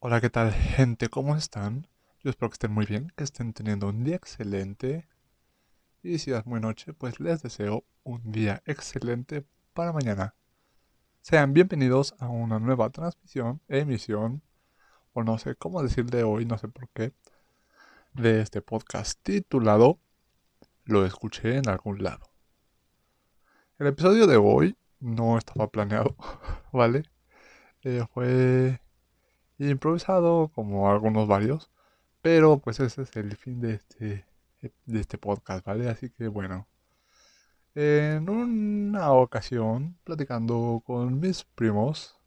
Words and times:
Hola, 0.00 0.20
¿qué 0.20 0.30
tal 0.30 0.52
gente? 0.52 1.08
¿Cómo 1.08 1.34
están? 1.34 1.88
Yo 2.22 2.30
espero 2.30 2.50
que 2.50 2.54
estén 2.54 2.70
muy 2.70 2.86
bien, 2.86 3.12
que 3.16 3.24
estén 3.24 3.52
teniendo 3.52 3.88
un 3.88 4.04
día 4.04 4.14
excelente. 4.14 5.08
Y 6.04 6.18
si 6.18 6.30
es 6.30 6.46
muy 6.46 6.60
noche, 6.60 6.92
pues 6.92 7.18
les 7.18 7.42
deseo 7.42 7.84
un 8.04 8.30
día 8.30 8.62
excelente 8.64 9.44
para 9.72 9.92
mañana. 9.92 10.36
Sean 11.20 11.52
bienvenidos 11.52 12.14
a 12.20 12.28
una 12.28 12.60
nueva 12.60 12.90
transmisión, 12.90 13.60
emisión, 13.66 14.40
o 15.14 15.24
no 15.24 15.36
sé 15.36 15.56
cómo 15.56 15.82
decirle 15.82 16.22
hoy, 16.22 16.44
no 16.44 16.58
sé 16.58 16.68
por 16.68 16.88
qué, 16.90 17.12
de 18.12 18.40
este 18.40 18.62
podcast 18.62 19.18
titulado 19.24 19.98
Lo 20.84 21.06
escuché 21.06 21.56
en 21.56 21.68
algún 21.68 22.04
lado. 22.04 22.30
El 23.80 23.88
episodio 23.88 24.28
de 24.28 24.36
hoy 24.36 24.76
no 25.00 25.36
estaba 25.36 25.66
planeado, 25.66 26.14
¿vale? 26.72 27.02
Eh, 27.82 28.06
fue 28.14 28.80
improvisado, 29.58 30.48
como 30.54 30.90
algunos 30.90 31.28
varios, 31.28 31.70
pero 32.22 32.58
pues 32.58 32.80
ese 32.80 33.02
es 33.02 33.16
el 33.16 33.36
fin 33.36 33.60
de 33.60 33.74
este, 33.74 34.26
de 34.86 35.00
este 35.00 35.18
podcast, 35.18 35.64
¿vale? 35.64 35.88
Así 35.88 36.10
que 36.10 36.28
bueno, 36.28 36.68
en 37.74 38.28
una 38.28 39.12
ocasión, 39.12 39.98
platicando 40.04 40.82
con 40.84 41.20
mis 41.20 41.44
primos, 41.44 42.18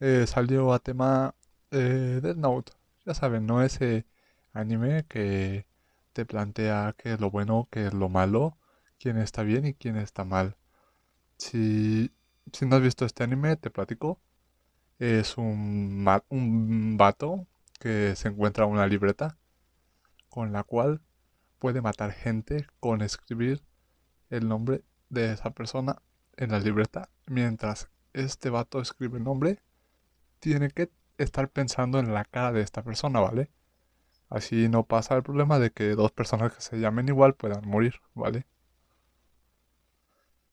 eh, 0.00 0.26
salió 0.26 0.72
a 0.72 0.78
tema 0.78 1.34
eh, 1.70 2.20
Note. 2.36 2.72
Ya 3.04 3.14
saben, 3.14 3.46
¿no? 3.46 3.62
Ese 3.62 4.06
anime 4.52 5.04
que 5.08 5.66
te 6.12 6.26
plantea 6.26 6.94
qué 6.98 7.14
es 7.14 7.20
lo 7.20 7.30
bueno, 7.30 7.68
qué 7.70 7.86
es 7.86 7.94
lo 7.94 8.08
malo, 8.08 8.58
quién 8.98 9.18
está 9.18 9.42
bien 9.42 9.66
y 9.66 9.74
quién 9.74 9.96
está 9.96 10.24
mal. 10.24 10.56
Si, 11.38 12.12
si 12.52 12.66
no 12.66 12.76
has 12.76 12.82
visto 12.82 13.04
este 13.04 13.24
anime, 13.24 13.56
te 13.56 13.70
platico 13.70 14.20
es 15.02 15.36
un, 15.36 16.06
un 16.28 16.96
vato 16.96 17.48
que 17.80 18.14
se 18.14 18.28
encuentra 18.28 18.66
una 18.66 18.86
libreta 18.86 19.36
con 20.28 20.52
la 20.52 20.62
cual 20.62 21.02
puede 21.58 21.80
matar 21.80 22.12
gente 22.12 22.68
con 22.78 23.02
escribir 23.02 23.64
el 24.30 24.48
nombre 24.48 24.84
de 25.08 25.32
esa 25.32 25.50
persona 25.50 26.00
en 26.36 26.52
la 26.52 26.60
libreta. 26.60 27.08
Mientras 27.26 27.88
este 28.12 28.48
vato 28.48 28.80
escribe 28.80 29.18
el 29.18 29.24
nombre, 29.24 29.60
tiene 30.38 30.70
que 30.70 30.92
estar 31.18 31.48
pensando 31.48 31.98
en 31.98 32.14
la 32.14 32.24
cara 32.24 32.52
de 32.52 32.60
esta 32.60 32.84
persona, 32.84 33.18
¿vale? 33.18 33.50
Así 34.28 34.68
no 34.68 34.84
pasa 34.84 35.16
el 35.16 35.24
problema 35.24 35.58
de 35.58 35.72
que 35.72 35.96
dos 35.96 36.12
personas 36.12 36.54
que 36.54 36.60
se 36.60 36.78
llamen 36.78 37.08
igual 37.08 37.34
puedan 37.34 37.68
morir, 37.68 37.94
¿vale? 38.14 38.46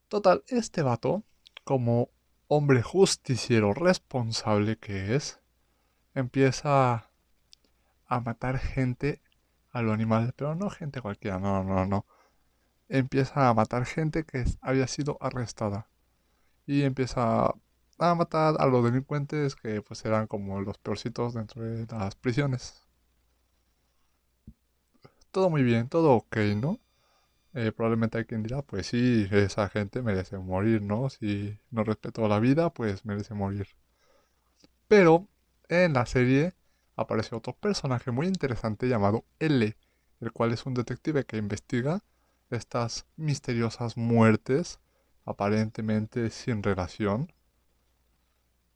Total, 0.07 0.43
este 0.47 0.81
vato, 0.81 1.23
como 1.63 2.09
hombre 2.49 2.81
justiciero 2.83 3.73
responsable 3.73 4.77
que 4.77 5.15
es, 5.15 5.39
empieza 6.15 7.09
a 8.07 8.19
matar 8.21 8.59
gente 8.59 9.21
a 9.71 9.81
lo 9.81 9.93
animal, 9.93 10.33
pero 10.35 10.55
no 10.55 10.69
gente 10.69 11.01
cualquiera, 11.01 11.39
no, 11.39 11.63
no, 11.63 11.85
no. 11.85 12.05
Empieza 12.89 13.49
a 13.49 13.53
matar 13.53 13.85
gente 13.85 14.25
que 14.25 14.45
había 14.61 14.87
sido 14.87 15.17
arrestada. 15.21 15.89
Y 16.67 16.83
empieza 16.83 17.53
a 17.99 18.15
matar 18.15 18.55
a 18.59 18.67
los 18.67 18.83
delincuentes 18.85 19.55
que 19.55 19.81
pues 19.81 20.05
eran 20.05 20.27
como 20.27 20.61
los 20.61 20.77
peorcitos 20.79 21.33
dentro 21.35 21.63
de 21.63 21.85
las 21.87 22.15
prisiones. 22.15 22.83
Todo 25.31 25.49
muy 25.49 25.63
bien, 25.63 25.89
todo 25.89 26.11
ok, 26.13 26.37
¿no? 26.61 26.79
Eh, 27.53 27.71
probablemente 27.71 28.17
hay 28.19 28.25
quien 28.25 28.43
dirá, 28.43 28.61
pues 28.61 28.87
sí, 28.87 29.27
esa 29.31 29.69
gente 29.69 30.01
merece 30.01 30.37
morir, 30.37 30.81
¿no? 30.81 31.09
Si 31.09 31.57
no 31.71 31.83
respetó 31.83 32.27
la 32.27 32.39
vida, 32.39 32.71
pues 32.71 33.05
merece 33.05 33.33
morir. 33.33 33.67
Pero 34.87 35.27
en 35.67 35.93
la 35.93 36.05
serie 36.05 36.53
aparece 36.95 37.35
otro 37.35 37.53
personaje 37.53 38.11
muy 38.11 38.27
interesante 38.27 38.87
llamado 38.87 39.25
L, 39.39 39.75
el 40.19 40.31
cual 40.31 40.51
es 40.53 40.65
un 40.65 40.73
detective 40.73 41.25
que 41.25 41.37
investiga 41.37 42.03
estas 42.49 43.05
misteriosas 43.15 43.97
muertes, 43.97 44.79
aparentemente 45.25 46.29
sin 46.29 46.63
relación, 46.63 47.31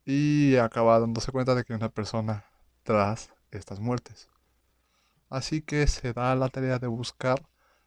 y 0.04 0.56
acaba 0.56 1.00
dándose 1.00 1.32
cuenta 1.32 1.54
de 1.54 1.64
que 1.64 1.72
hay 1.72 1.78
una 1.78 1.88
persona 1.90 2.44
tras 2.82 3.32
estas 3.50 3.80
muertes. 3.80 4.28
Así 5.28 5.62
que 5.62 5.86
se 5.86 6.12
da 6.12 6.34
la 6.34 6.48
tarea 6.48 6.78
de 6.78 6.86
buscar 6.86 7.42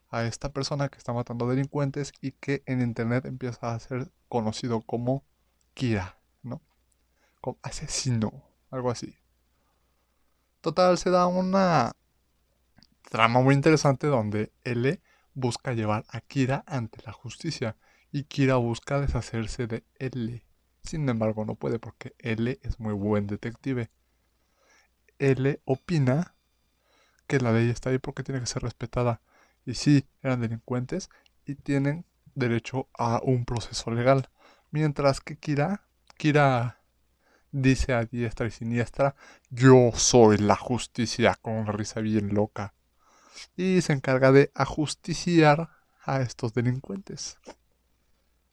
a 0.10 0.24
esta 0.26 0.50
persona 0.54 0.90
que 0.90 0.98
está 0.98 1.14
matando 1.14 1.48
delincuentes 1.48 2.14
y 2.22 2.32
que 2.32 2.64
en 2.66 2.82
internet 2.82 3.26
empieza 3.26 3.74
a 3.74 3.80
ser 3.80 4.12
conocido 4.30 4.82
como 4.82 5.26
Kira, 5.74 6.18
¿no? 6.44 6.62
Como 7.42 7.60
asesino, 7.62 8.44
algo 8.72 8.90
así. 8.90 9.16
Total, 10.62 10.98
se 10.98 11.10
da 11.10 11.28
una 11.28 11.92
trama 13.10 13.42
muy 13.42 13.56
interesante 13.56 14.08
donde 14.08 14.52
L 14.64 15.02
busca 15.34 15.74
llevar 15.74 16.06
a 16.10 16.22
Kira 16.22 16.64
ante 16.68 17.02
la 17.06 17.12
justicia 17.12 17.78
y 18.12 18.24
Kira 18.24 18.56
busca 18.56 19.00
deshacerse 19.00 19.68
de 19.68 19.84
L. 20.00 20.44
Sin 20.84 21.08
embargo, 21.10 21.46
no 21.46 21.56
puede 21.56 21.80
porque 21.80 22.16
L 22.20 22.60
es 22.62 22.80
muy 22.80 22.94
buen 22.94 23.28
detective. 23.28 23.92
L 25.20 25.62
opina 25.66 26.36
que 27.28 27.40
la 27.40 27.52
ley 27.52 27.70
está 27.70 27.90
ahí 27.90 27.98
porque 27.98 28.24
tiene 28.24 28.40
que 28.40 28.48
ser 28.48 28.64
respetada 28.64 29.22
y 29.68 29.74
sí, 29.74 30.08
eran 30.24 30.40
delincuentes 30.40 31.10
y 31.46 31.56
tienen 31.56 32.06
derecho 32.36 32.88
a 32.98 33.20
un 33.22 33.44
proceso 33.44 33.92
legal. 33.92 34.30
Mientras 34.72 35.20
que 35.20 35.38
Kira, 35.38 35.86
Kira 36.16 36.80
dice 37.52 37.94
a 37.94 38.06
diestra 38.06 38.48
y 38.48 38.52
siniestra, 38.52 39.16
yo 39.50 39.92
soy 39.94 40.38
la 40.38 40.56
justicia 40.56 41.38
con 41.42 41.56
una 41.56 41.74
risa 41.74 42.00
bien 42.00 42.34
loca. 42.34 42.74
Y 43.58 43.82
se 43.82 43.92
encarga 43.92 44.32
de 44.32 44.52
ajusticiar 44.56 45.70
a 46.02 46.22
estos 46.22 46.54
delincuentes. 46.54 47.38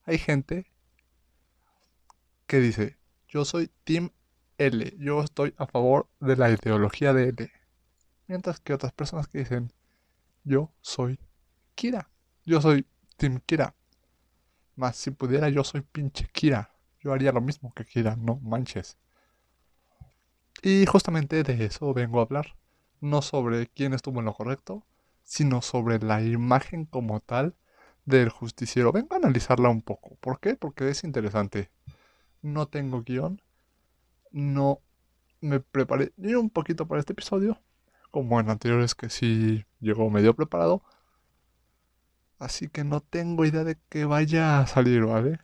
Hay 0.07 0.19
gente 0.19 0.67
que 2.49 2.59
dice, 2.59 2.99
yo 3.29 3.45
soy 3.45 3.71
Team 3.85 4.11
L, 4.59 4.97
yo 4.99 5.23
estoy 5.23 5.55
a 5.59 5.67
favor 5.67 6.09
de 6.19 6.37
la 6.37 6.51
ideología 6.51 7.13
de 7.13 7.29
L. 7.29 7.53
Mientras 8.27 8.59
que 8.59 8.75
otras 8.75 8.93
personas 8.93 9.29
que 9.29 9.39
dicen, 9.39 9.73
yo 10.45 10.73
soy 10.81 11.19
Kira. 11.75 12.11
Yo 12.45 12.61
soy 12.61 12.87
Team 13.17 13.41
Kira. 13.45 13.75
Más 14.77 14.97
si 14.97 15.11
pudiera, 15.11 15.49
yo 15.49 15.65
soy 15.65 15.81
pinche 15.81 16.29
Kira. 16.33 16.71
Yo 17.01 17.13
haría 17.13 17.33
lo 17.33 17.41
mismo 17.41 17.73
que 17.75 17.85
Kira, 17.85 18.17
no 18.17 18.37
manches. 18.43 18.99
Y 20.63 20.87
justamente 20.87 21.43
de 21.43 21.65
eso 21.65 21.93
vengo 21.93 22.21
a 22.21 22.23
hablar. 22.23 22.57
No 23.01 23.23
sobre 23.23 23.67
quién 23.69 23.93
estuvo 23.93 24.21
en 24.21 24.27
lo 24.27 24.35
correcto, 24.35 24.87
sino 25.23 25.63
sobre 25.63 25.99
la 25.99 26.23
imagen 26.23 26.85
como 26.87 27.21
tal 27.21 27.57
del 28.05 28.29
justiciero. 28.29 28.93
Vengo 28.93 29.15
a 29.15 29.19
analizarla 29.19 29.69
un 29.69 29.83
poco. 29.83 30.17
¿Por 30.17 30.41
qué? 30.41 30.57
Porque 30.57 30.89
es 30.89 31.05
interesante. 31.05 31.71
No 32.43 32.69
tengo 32.69 33.03
guion. 33.03 33.43
No 34.31 34.81
me 35.41 35.61
preparé 35.61 36.13
ni 36.17 36.35
un 36.35 36.51
poquito 36.51 36.87
para 36.87 37.01
este 37.01 37.13
episodio 37.13 37.61
como 38.15 38.39
en 38.39 38.49
anteriores 38.49 38.95
que 38.95 39.11
sí 39.11 39.65
llegó 39.85 40.11
medio 40.11 40.35
preparado. 40.35 40.83
Así 42.39 42.69
que 42.69 42.85
no 42.85 43.01
tengo 43.01 43.45
idea 43.45 43.65
de 43.65 43.79
que 43.89 44.05
vaya 44.05 44.61
a 44.61 44.67
salir, 44.67 45.05
¿vale? 45.05 45.39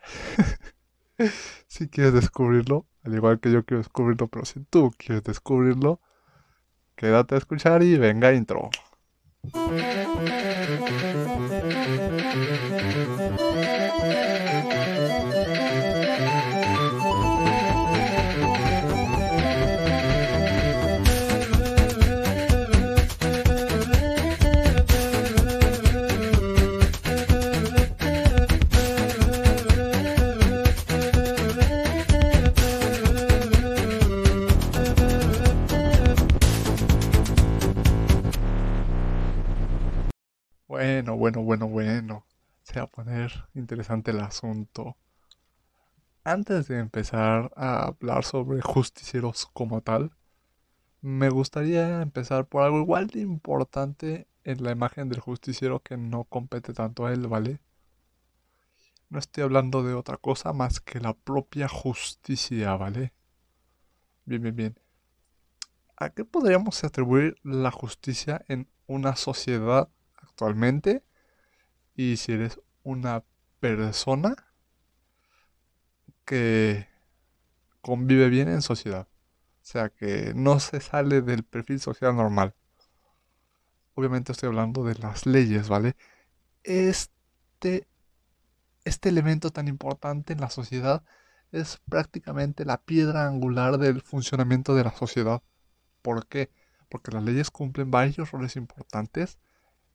si 1.69 1.89
quieres 1.89 2.13
descubrirlo, 2.15 2.87
al 3.05 3.15
igual 3.15 3.41
que 3.41 3.53
yo 3.53 3.65
quiero 3.65 3.79
descubrirlo, 3.79 4.27
pero 4.29 4.45
si 4.45 4.61
tú 4.65 4.91
quieres 4.99 5.23
descubrirlo, 5.23 6.01
quédate 6.97 7.37
a 7.37 7.39
escuchar 7.39 7.83
y 7.83 7.97
venga 7.97 8.33
intro. 8.35 8.71
Bueno, 41.01 41.17
bueno, 41.17 41.43
bueno, 41.43 41.67
bueno. 41.67 42.27
Se 42.63 42.79
va 42.79 42.83
a 42.85 42.87
poner 42.87 43.33
interesante 43.55 44.11
el 44.11 44.21
asunto. 44.21 44.99
Antes 46.25 46.69
de 46.69 46.79
empezar 46.79 47.51
a 47.57 47.87
hablar 47.87 48.23
sobre 48.23 48.61
justicieros 48.61 49.47
como 49.55 49.81
tal, 49.81 50.13
me 51.01 51.31
gustaría 51.31 52.03
empezar 52.03 52.45
por 52.45 52.65
algo 52.65 52.81
igual 52.81 53.07
de 53.07 53.21
importante 53.21 54.29
en 54.45 54.63
la 54.63 54.73
imagen 54.73 55.09
del 55.09 55.21
justiciero 55.21 55.81
que 55.81 55.97
no 55.97 56.25
compete 56.25 56.75
tanto 56.75 57.07
a 57.07 57.15
él, 57.15 57.27
¿vale? 57.29 57.61
No 59.09 59.19
estoy 59.19 59.45
hablando 59.45 59.83
de 59.83 59.95
otra 59.95 60.19
cosa 60.19 60.53
más 60.53 60.81
que 60.81 61.01
la 61.01 61.15
propia 61.15 61.67
justicia, 61.67 62.77
¿vale? 62.77 63.15
Bien, 64.27 64.43
bien, 64.43 64.55
bien. 64.55 64.77
¿a 65.97 66.09
qué 66.09 66.25
podríamos 66.25 66.83
atribuir 66.83 67.37
la 67.43 67.71
justicia 67.71 68.43
en 68.49 68.69
una 68.87 69.17
sociedad 69.17 69.89
actualmente? 70.41 71.05
Y 71.95 72.17
si 72.17 72.33
eres 72.33 72.61
una 72.83 73.23
persona 73.61 74.35
que 76.25 76.89
convive 77.83 78.31
bien 78.31 78.49
en 78.49 78.63
sociedad. 78.63 79.07
O 79.63 79.65
sea, 79.65 79.91
que 79.91 80.33
no 80.35 80.59
se 80.61 80.81
sale 80.81 81.21
del 81.21 81.45
perfil 81.45 81.79
social 81.81 82.17
normal. 82.17 82.55
Obviamente 83.95 84.33
estoy 84.33 84.47
hablando 84.49 84.83
de 84.85 84.95
las 84.95 85.27
leyes, 85.27 85.69
¿vale? 85.69 85.95
Este, 86.63 87.87
este 88.85 89.09
elemento 89.11 89.51
tan 89.51 89.69
importante 89.69 90.33
en 90.33 90.41
la 90.41 90.49
sociedad 90.49 91.05
es 91.53 91.81
prácticamente 91.89 92.65
la 92.65 92.81
piedra 92.81 93.27
angular 93.27 93.77
del 93.77 94.01
funcionamiento 94.01 94.75
de 94.75 94.85
la 94.85 94.93
sociedad. 94.93 95.43
¿Por 96.01 96.27
qué? 96.29 96.51
Porque 96.89 97.11
las 97.11 97.25
leyes 97.25 97.51
cumplen 97.51 97.91
varios 97.91 98.31
roles 98.31 98.57
importantes 98.57 99.39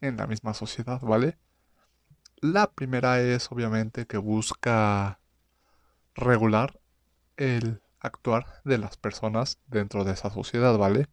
en 0.01 0.17
la 0.17 0.27
misma 0.27 0.53
sociedad, 0.53 1.01
¿vale? 1.01 1.37
La 2.37 2.71
primera 2.71 3.21
es 3.21 3.51
obviamente 3.51 4.05
que 4.05 4.17
busca 4.17 5.19
regular 6.15 6.79
el 7.37 7.81
actuar 7.99 8.61
de 8.63 8.77
las 8.77 8.97
personas 8.97 9.59
dentro 9.67 10.03
de 10.03 10.13
esa 10.13 10.29
sociedad, 10.29 10.77
¿vale? 10.77 11.07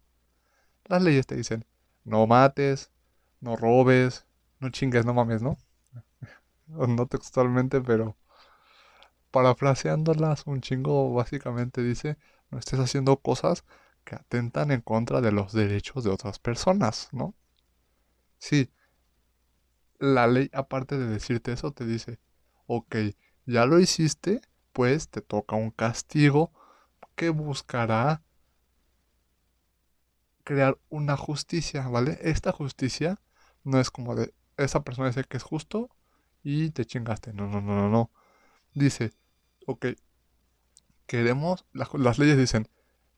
Las 0.85 1.03
leyes 1.03 1.27
te 1.27 1.37
dicen, 1.37 1.65
no 2.05 2.27
mates, 2.27 2.91
no 3.41 3.57
robes, 3.57 4.27
no 4.61 4.71
chingues, 4.71 5.05
no 5.07 5.15
mames, 5.15 5.43
¿no? 5.43 5.59
no 6.67 7.07
textualmente, 7.07 7.81
pero 7.81 8.17
parafraseándolas 9.31 10.47
un 10.47 10.61
chingo, 10.61 11.13
básicamente 11.15 11.83
dice, 11.83 12.19
no 12.51 12.59
estés 12.59 12.79
haciendo 12.79 13.17
cosas 13.17 13.65
que 14.05 14.15
atentan 14.15 14.71
en 14.71 14.81
contra 14.83 15.21
de 15.21 15.33
los 15.33 15.53
derechos 15.53 16.05
de 16.05 16.11
otras 16.11 16.39
personas, 16.39 17.09
¿no? 17.13 17.35
Sí, 18.49 18.69
la 19.99 20.27
ley, 20.27 20.51
aparte 20.53 20.99
de 20.99 21.07
decirte 21.07 21.53
eso, 21.53 21.73
te 21.73 21.87
dice, 21.87 22.19
ok, 22.67 22.95
ya 23.47 23.65
lo 23.67 23.79
hiciste, 23.81 24.41
pues 24.73 25.09
te 25.09 25.21
toca 25.23 25.57
un 25.57 25.71
castigo 25.71 26.53
que 27.17 27.31
buscará 27.31 28.23
crear 30.45 30.79
una 30.89 31.17
justicia, 31.17 31.89
¿vale? 31.89 32.19
Esta 32.23 32.53
justicia 32.53 33.21
no 33.65 33.81
es 33.81 33.91
como 33.91 34.15
de 34.17 34.35
esa 34.57 34.83
persona 34.85 35.09
dice 35.09 35.25
que 35.25 35.37
es 35.37 35.43
justo 35.43 35.91
y 36.43 36.71
te 36.71 36.85
chingaste. 36.85 37.33
No, 37.33 37.47
no, 37.49 37.61
no, 37.61 37.75
no, 37.77 37.89
no. 37.89 38.11
Dice, 38.75 39.13
ok, 39.67 39.87
queremos, 41.07 41.65
las 41.73 42.19
leyes 42.19 42.37
dicen, 42.39 42.69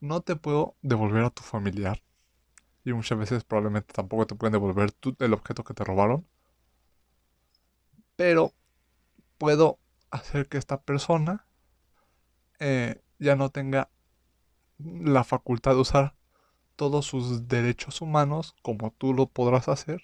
no 0.00 0.20
te 0.20 0.36
puedo 0.36 0.76
devolver 0.82 1.24
a 1.24 1.30
tu 1.30 1.42
familiar. 1.42 2.02
Y 2.84 2.92
muchas 2.92 3.18
veces 3.18 3.44
probablemente 3.44 3.92
tampoco 3.92 4.26
te 4.26 4.34
pueden 4.34 4.52
devolver 4.52 4.90
el 5.18 5.32
objeto 5.32 5.64
que 5.64 5.74
te 5.74 5.84
robaron. 5.84 6.26
Pero 8.16 8.52
puedo 9.38 9.78
hacer 10.10 10.48
que 10.48 10.58
esta 10.58 10.80
persona 10.82 11.46
eh, 12.58 13.00
ya 13.18 13.36
no 13.36 13.50
tenga 13.50 13.90
la 14.78 15.24
facultad 15.24 15.74
de 15.74 15.80
usar 15.80 16.14
todos 16.76 17.06
sus 17.06 17.48
derechos 17.48 18.00
humanos 18.00 18.56
como 18.62 18.92
tú 18.92 19.14
lo 19.14 19.26
podrás 19.28 19.68
hacer 19.68 20.02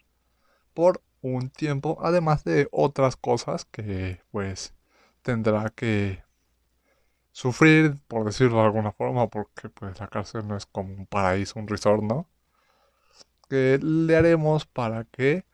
por 0.74 1.02
un 1.22 1.50
tiempo, 1.50 1.98
además 2.02 2.44
de 2.44 2.68
otras 2.72 3.16
cosas 3.16 3.64
que 3.66 4.20
pues 4.32 4.74
tendrá 5.22 5.70
que 5.70 6.22
sufrir, 7.32 7.98
por 8.08 8.24
decirlo 8.24 8.58
de 8.58 8.64
alguna 8.66 8.92
forma, 8.92 9.28
porque 9.28 9.68
pues 9.68 9.98
la 10.00 10.08
cárcel 10.08 10.46
no 10.46 10.56
es 10.56 10.66
como 10.66 10.94
un 10.94 11.06
paraíso, 11.06 11.58
un 11.58 11.68
resort, 11.68 12.02
¿no? 12.02 12.28
Que 13.50 13.78
le 13.82 14.16
haremos 14.16 14.64
para 14.64 15.04
que 15.04 15.44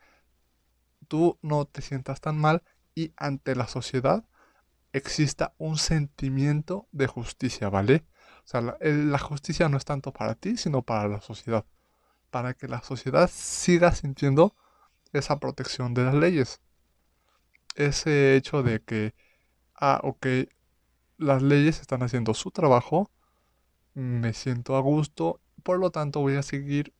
tú 1.09 1.39
no 1.43 1.65
te 1.65 1.83
sientas 1.83 2.21
tan 2.21 2.39
mal 2.39 2.63
y 2.95 3.13
ante 3.17 3.57
la 3.57 3.67
sociedad 3.67 4.25
exista 4.93 5.55
un 5.59 5.77
sentimiento 5.79 6.89
de 6.93 7.07
justicia, 7.07 7.69
¿vale? 7.69 8.05
O 8.45 8.49
sea, 8.49 8.61
la, 8.61 9.19
justicia 9.19 9.69
no 9.69 9.77
es 9.77 9.85
tanto 9.85 10.13
para 10.13 10.35
ti, 10.35 10.57
sino 10.57 10.83
para 10.83 11.09
la 11.09 11.21
sociedad. 11.21 11.65
Para 12.31 12.55
que 12.55 12.69
la 12.69 12.83
sociedad 12.83 13.29
siga 13.33 13.93
sintiendo 13.93 14.55
esa 15.13 15.41
protección 15.41 15.95
de 15.95 16.05
las 16.05 16.15
leyes. 16.15 16.61
Ese 17.75 18.37
hecho 18.37 18.63
de 18.63 18.83
que, 18.83 19.15
ah, 19.75 20.01
ok, 20.03 20.27
las 21.19 21.43
leyes 21.43 21.81
están 21.81 22.03
haciendo 22.03 22.35
su 22.35 22.51
trabajo, 22.51 23.11
me 23.95 24.33
siento 24.33 24.77
a 24.77 24.81
gusto, 24.81 25.41
por 25.63 25.79
lo 25.79 25.91
tanto 25.91 26.21
voy 26.21 26.37
a 26.37 26.43
seguir 26.43 26.95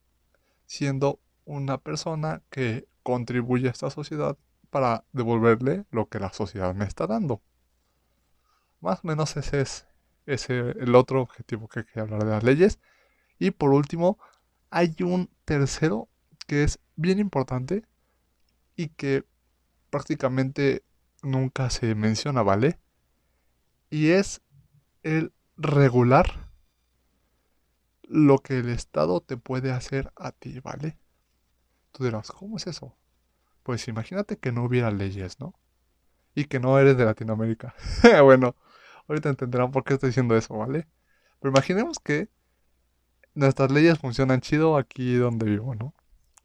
siendo 0.67 1.19
una 1.45 1.79
persona 1.79 2.43
que 2.51 2.87
contribuye 3.01 3.67
a 3.67 3.71
esta 3.71 3.89
sociedad 3.89 4.37
para 4.69 5.05
devolverle 5.13 5.85
lo 5.89 6.07
que 6.09 6.19
la 6.19 6.31
sociedad 6.33 6.75
me 6.75 6.85
está 6.85 7.07
dando. 7.07 7.41
Más 8.81 8.99
o 9.03 9.07
menos 9.07 9.35
ese 9.37 9.61
es 9.61 9.87
ese, 10.27 10.71
el 10.71 10.93
otro 10.93 11.21
objetivo 11.21 11.67
que 11.67 11.85
quería 11.85 12.03
hablar 12.03 12.23
de 12.23 12.31
las 12.31 12.43
leyes. 12.43 12.79
Y 13.39 13.51
por 13.51 13.71
último, 13.71 14.19
hay 14.69 14.93
un 15.01 15.29
tercero 15.45 16.09
que 16.45 16.63
es 16.63 16.79
bien 16.95 17.17
importante 17.17 17.83
y 18.75 18.89
que 18.89 19.23
prácticamente 19.89 20.83
nunca 21.23 21.69
se 21.69 21.95
menciona, 21.95 22.43
¿vale? 22.43 22.77
Y 23.89 24.09
es 24.09 24.41
el 25.03 25.31
regular 25.55 26.46
lo 28.07 28.39
que 28.39 28.59
el 28.59 28.69
Estado 28.69 29.21
te 29.21 29.37
puede 29.37 29.71
hacer 29.71 30.11
a 30.15 30.31
ti, 30.31 30.59
¿vale? 30.59 30.97
Tú 31.91 32.03
dirás, 32.03 32.31
¿cómo 32.31 32.57
es 32.57 32.67
eso? 32.67 32.95
Pues 33.63 33.87
imagínate 33.87 34.37
que 34.37 34.51
no 34.51 34.63
hubiera 34.63 34.91
leyes, 34.91 35.39
¿no? 35.39 35.53
Y 36.35 36.45
que 36.45 36.59
no 36.59 36.79
eres 36.79 36.97
de 36.97 37.05
Latinoamérica. 37.05 37.75
bueno, 38.23 38.55
ahorita 39.07 39.29
entenderán 39.29 39.71
por 39.71 39.83
qué 39.83 39.95
estoy 39.95 40.09
diciendo 40.09 40.35
eso, 40.37 40.55
¿vale? 40.57 40.87
Pero 41.39 41.51
imaginemos 41.51 41.99
que 41.99 42.29
nuestras 43.33 43.71
leyes 43.71 43.99
funcionan 43.99 44.41
chido 44.41 44.77
aquí 44.77 45.15
donde 45.15 45.45
vivo, 45.45 45.75
¿no? 45.75 45.93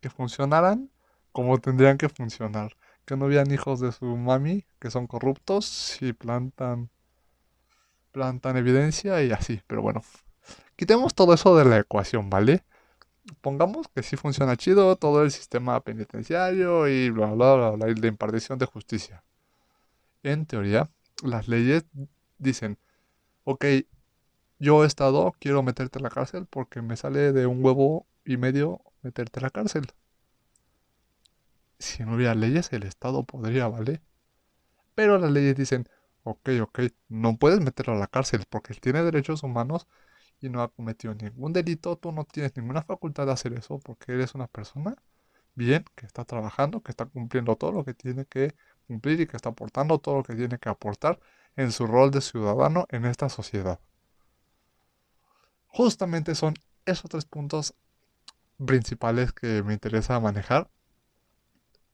Que 0.01 0.11
funcionaran 0.11 0.91
como 1.33 1.59
tendrían 1.59 1.99
que 1.99 2.09
funcionar. 2.09 2.77
Que 3.05 3.17
no 3.17 3.27
hubieran 3.27 3.51
hijos 3.51 3.81
de 3.81 3.93
su 3.93 4.05
mami 4.05 4.65
que 4.79 4.91
son 4.91 5.07
corruptos 5.07 6.01
y 6.01 6.13
plantan 6.13 6.91
plantan 8.13 8.57
evidencia 8.57 9.23
y 9.23 9.33
así. 9.33 9.63
Pero 9.67 9.83
bueno, 9.83 10.03
quitemos 10.77 11.15
todo 11.15 11.35
eso 11.35 11.57
de 11.57 11.65
la 11.65 11.79
ecuación, 11.79 12.31
¿vale? 12.31 12.65
Pongamos 13.41 13.89
que 13.89 14.03
sí 14.03 14.17
funciona 14.17 14.57
chido 14.57 14.97
todo 14.97 15.23
el 15.23 15.31
sistema 15.31 15.81
penitenciario 15.81 16.89
y 16.89 17.11
bla, 17.11 17.33
bla, 17.33 17.55
bla, 17.55 17.71
bla, 17.71 17.87
de 17.87 18.09
impartición 18.09 18.59
de 18.59 18.67
justicia. 18.67 19.23
En 20.23 20.47
teoría, 20.47 20.91
las 21.23 21.49
leyes 21.49 21.85
dicen, 22.39 22.79
ok, 23.45 23.65
yo 24.59 24.85
estado, 24.85 25.35
quiero 25.41 25.63
meterte 25.63 25.99
a 25.99 26.03
la 26.03 26.11
cárcel 26.11 26.47
porque 26.47 26.83
me 26.83 26.97
sale 26.97 27.33
de 27.33 27.47
un 27.47 27.65
huevo 27.65 28.07
y 28.25 28.37
medio 28.37 28.81
meterte 29.03 29.41
a 29.41 29.43
la 29.43 29.51
cárcel. 29.51 29.87
Si 31.79 32.05
no 32.05 32.15
hubiera 32.15 32.35
leyes, 32.35 32.73
el 32.73 32.85
Estado 32.85 33.25
podría, 33.25 33.67
¿vale? 33.67 34.01
Pero 34.95 35.19
las 35.19 35.33
leyes 35.33 35.57
dicen, 35.57 35.89
ok, 36.23 36.51
ok, 36.63 36.81
no 37.09 37.37
puedes 37.37 37.61
meterlo 37.61 37.95
a 37.95 37.99
la 37.99 38.07
cárcel 38.07 38.45
porque 38.49 38.73
él 38.73 38.81
tiene 38.81 39.03
derechos 39.03 39.43
humanos 39.43 39.89
y 40.43 40.51
no 40.51 40.63
ha 40.63 40.69
cometido 40.69 41.15
ningún 41.15 41.53
delito, 41.53 41.97
tú 41.97 42.13
no 42.13 42.25
tienes 42.25 42.57
ninguna 42.57 42.83
facultad 42.83 43.27
de 43.27 43.33
hacer 43.33 43.53
eso 43.55 43.79
porque 43.79 44.13
eres 44.13 44.35
una 44.35 44.49
persona 44.49 44.97
bien, 45.55 45.85
que 45.95 46.07
está 46.07 46.25
trabajando, 46.25 46.83
que 46.83 46.91
está 46.91 47.07
cumpliendo 47.07 47.57
todo 47.57 47.73
lo 47.73 47.85
que 47.85 47.95
tiene 47.95 48.27
que 48.27 48.55
cumplir 48.87 49.21
y 49.21 49.27
que 49.27 49.37
está 49.37 49.51
aportando 49.51 49.99
todo 49.99 50.17
lo 50.17 50.23
que 50.23 50.35
tiene 50.35 50.59
que 50.59 50.69
aportar 50.69 51.21
en 51.57 51.73
su 51.73 51.87
rol 51.87 52.11
de 52.11 52.21
ciudadano 52.21 52.87
en 52.91 53.05
esta 53.05 53.29
sociedad. 53.29 53.81
Justamente 55.69 56.35
son 56.35 56.55
esos 56.87 57.11
tres 57.11 57.25
puntos 57.25 57.75
principales 58.65 59.33
que 59.33 59.63
me 59.63 59.75
interesa 59.75 60.21
manejar 60.21 60.71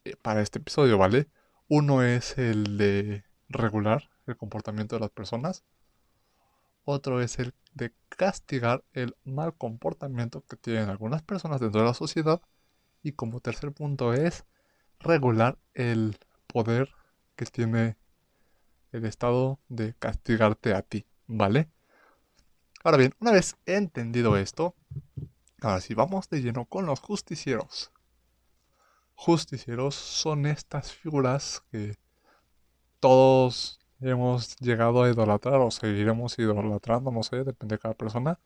eh, 0.04 0.16
para 0.22 0.42
este 0.42 0.58
episodio, 0.58 0.98
¿vale? 0.98 1.28
Uno 1.68 2.02
es 2.02 2.38
el 2.38 2.78
de 2.78 3.24
regular 3.48 4.10
el 4.26 4.36
comportamiento 4.36 4.96
de 4.96 5.00
las 5.00 5.10
personas. 5.10 5.64
Otro 6.84 7.20
es 7.20 7.38
el 7.38 7.54
de 7.78 7.94
castigar 8.10 8.84
el 8.92 9.16
mal 9.24 9.54
comportamiento 9.54 10.42
que 10.42 10.56
tienen 10.56 10.90
algunas 10.90 11.22
personas 11.22 11.60
dentro 11.60 11.80
de 11.80 11.86
la 11.86 11.94
sociedad. 11.94 12.42
Y 13.02 13.12
como 13.12 13.40
tercer 13.40 13.72
punto 13.72 14.12
es 14.12 14.44
regular 15.00 15.58
el 15.72 16.18
poder 16.46 16.90
que 17.36 17.46
tiene 17.46 17.96
el 18.92 19.06
estado 19.06 19.60
de 19.68 19.94
castigarte 19.94 20.74
a 20.74 20.82
ti, 20.82 21.06
¿vale? 21.26 21.70
Ahora 22.84 22.98
bien, 22.98 23.14
una 23.20 23.32
vez 23.32 23.56
entendido 23.66 24.36
esto, 24.36 24.74
ahora 25.60 25.80
sí 25.80 25.94
vamos 25.94 26.28
de 26.28 26.42
lleno 26.42 26.64
con 26.64 26.86
los 26.86 27.00
justicieros. 27.00 27.92
Justicieros 29.14 29.94
son 29.94 30.46
estas 30.46 30.92
figuras 30.92 31.62
que 31.70 31.96
todos 33.00 33.78
hemos 34.00 34.56
llegado 34.58 35.02
a 35.02 35.10
idolatrar 35.10 35.60
o 35.60 35.70
seguiremos 35.70 36.38
idolatrando, 36.38 37.10
no 37.10 37.22
sé, 37.22 37.44
depende 37.44 37.76
de 37.76 37.80
cada 37.80 37.94
persona. 37.94 38.38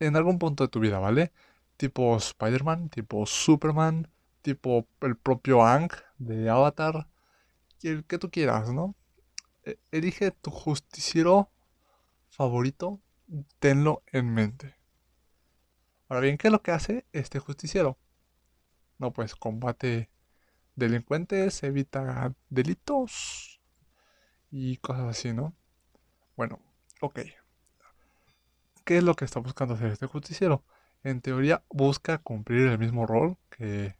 en 0.00 0.16
algún 0.16 0.38
punto 0.38 0.64
de 0.64 0.68
tu 0.68 0.80
vida, 0.80 0.98
¿vale? 0.98 1.32
Tipo 1.76 2.16
Spider-Man, 2.16 2.90
tipo 2.90 3.26
Superman, 3.26 4.08
tipo 4.42 4.86
el 5.00 5.16
propio 5.16 5.64
Ang 5.64 5.90
de 6.18 6.48
Avatar, 6.50 7.08
el 7.82 8.04
que 8.06 8.18
tú 8.18 8.30
quieras, 8.30 8.72
¿no? 8.72 8.96
E, 9.64 9.78
elige 9.92 10.32
tu 10.32 10.50
justiciero 10.50 11.50
favorito, 12.30 13.00
tenlo 13.60 14.02
en 14.12 14.34
mente. 14.34 14.76
Ahora 16.08 16.20
bien, 16.20 16.38
¿qué 16.38 16.48
es 16.48 16.52
lo 16.52 16.62
que 16.62 16.70
hace 16.70 17.04
este 17.12 17.38
justiciero? 17.38 17.98
No, 18.98 19.12
pues 19.12 19.34
combate 19.36 20.10
delincuentes, 20.76 21.62
evita 21.62 22.34
delitos 22.50 23.53
y 24.56 24.76
cosas 24.76 25.06
así, 25.06 25.32
¿no? 25.32 25.52
Bueno, 26.36 26.60
ok. 27.00 27.18
¿Qué 28.84 28.98
es 28.98 29.02
lo 29.02 29.16
que 29.16 29.24
está 29.24 29.40
buscando 29.40 29.74
hacer 29.74 29.90
este 29.90 30.06
justiciero? 30.06 30.62
En 31.02 31.20
teoría 31.20 31.64
busca 31.70 32.18
cumplir 32.18 32.68
el 32.68 32.78
mismo 32.78 33.04
rol 33.04 33.36
que, 33.50 33.96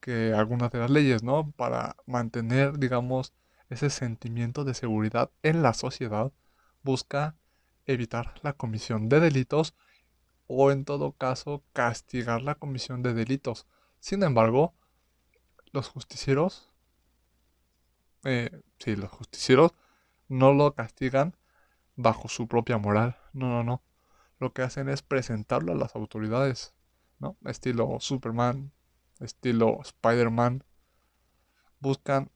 que 0.00 0.32
algunas 0.32 0.70
de 0.72 0.78
las 0.78 0.90
leyes, 0.90 1.22
¿no? 1.22 1.50
Para 1.50 1.96
mantener, 2.06 2.78
digamos, 2.78 3.34
ese 3.68 3.90
sentimiento 3.90 4.64
de 4.64 4.72
seguridad 4.72 5.30
en 5.42 5.62
la 5.62 5.74
sociedad. 5.74 6.32
Busca 6.82 7.36
evitar 7.84 8.32
la 8.42 8.54
comisión 8.54 9.10
de 9.10 9.20
delitos 9.20 9.74
o 10.46 10.70
en 10.70 10.86
todo 10.86 11.12
caso 11.12 11.62
castigar 11.74 12.40
la 12.40 12.54
comisión 12.54 13.02
de 13.02 13.12
delitos. 13.12 13.66
Sin 14.00 14.22
embargo, 14.22 14.72
los 15.72 15.88
justicieros, 15.88 16.71
eh, 18.24 18.50
los 18.86 19.10
justicieros 19.10 19.72
no 20.28 20.52
lo 20.52 20.74
castigan 20.74 21.36
bajo 21.96 22.28
su 22.28 22.48
propia 22.48 22.78
moral. 22.78 23.16
No, 23.32 23.48
no, 23.48 23.64
no. 23.64 23.82
Lo 24.38 24.52
que 24.52 24.62
hacen 24.62 24.88
es 24.88 25.02
presentarlo 25.02 25.72
a 25.72 25.76
las 25.76 25.94
autoridades, 25.94 26.74
¿no? 27.18 27.36
Estilo 27.44 27.98
Superman, 28.00 28.72
estilo 29.20 29.80
Spider-Man. 29.82 30.64
Buscan 31.80 32.30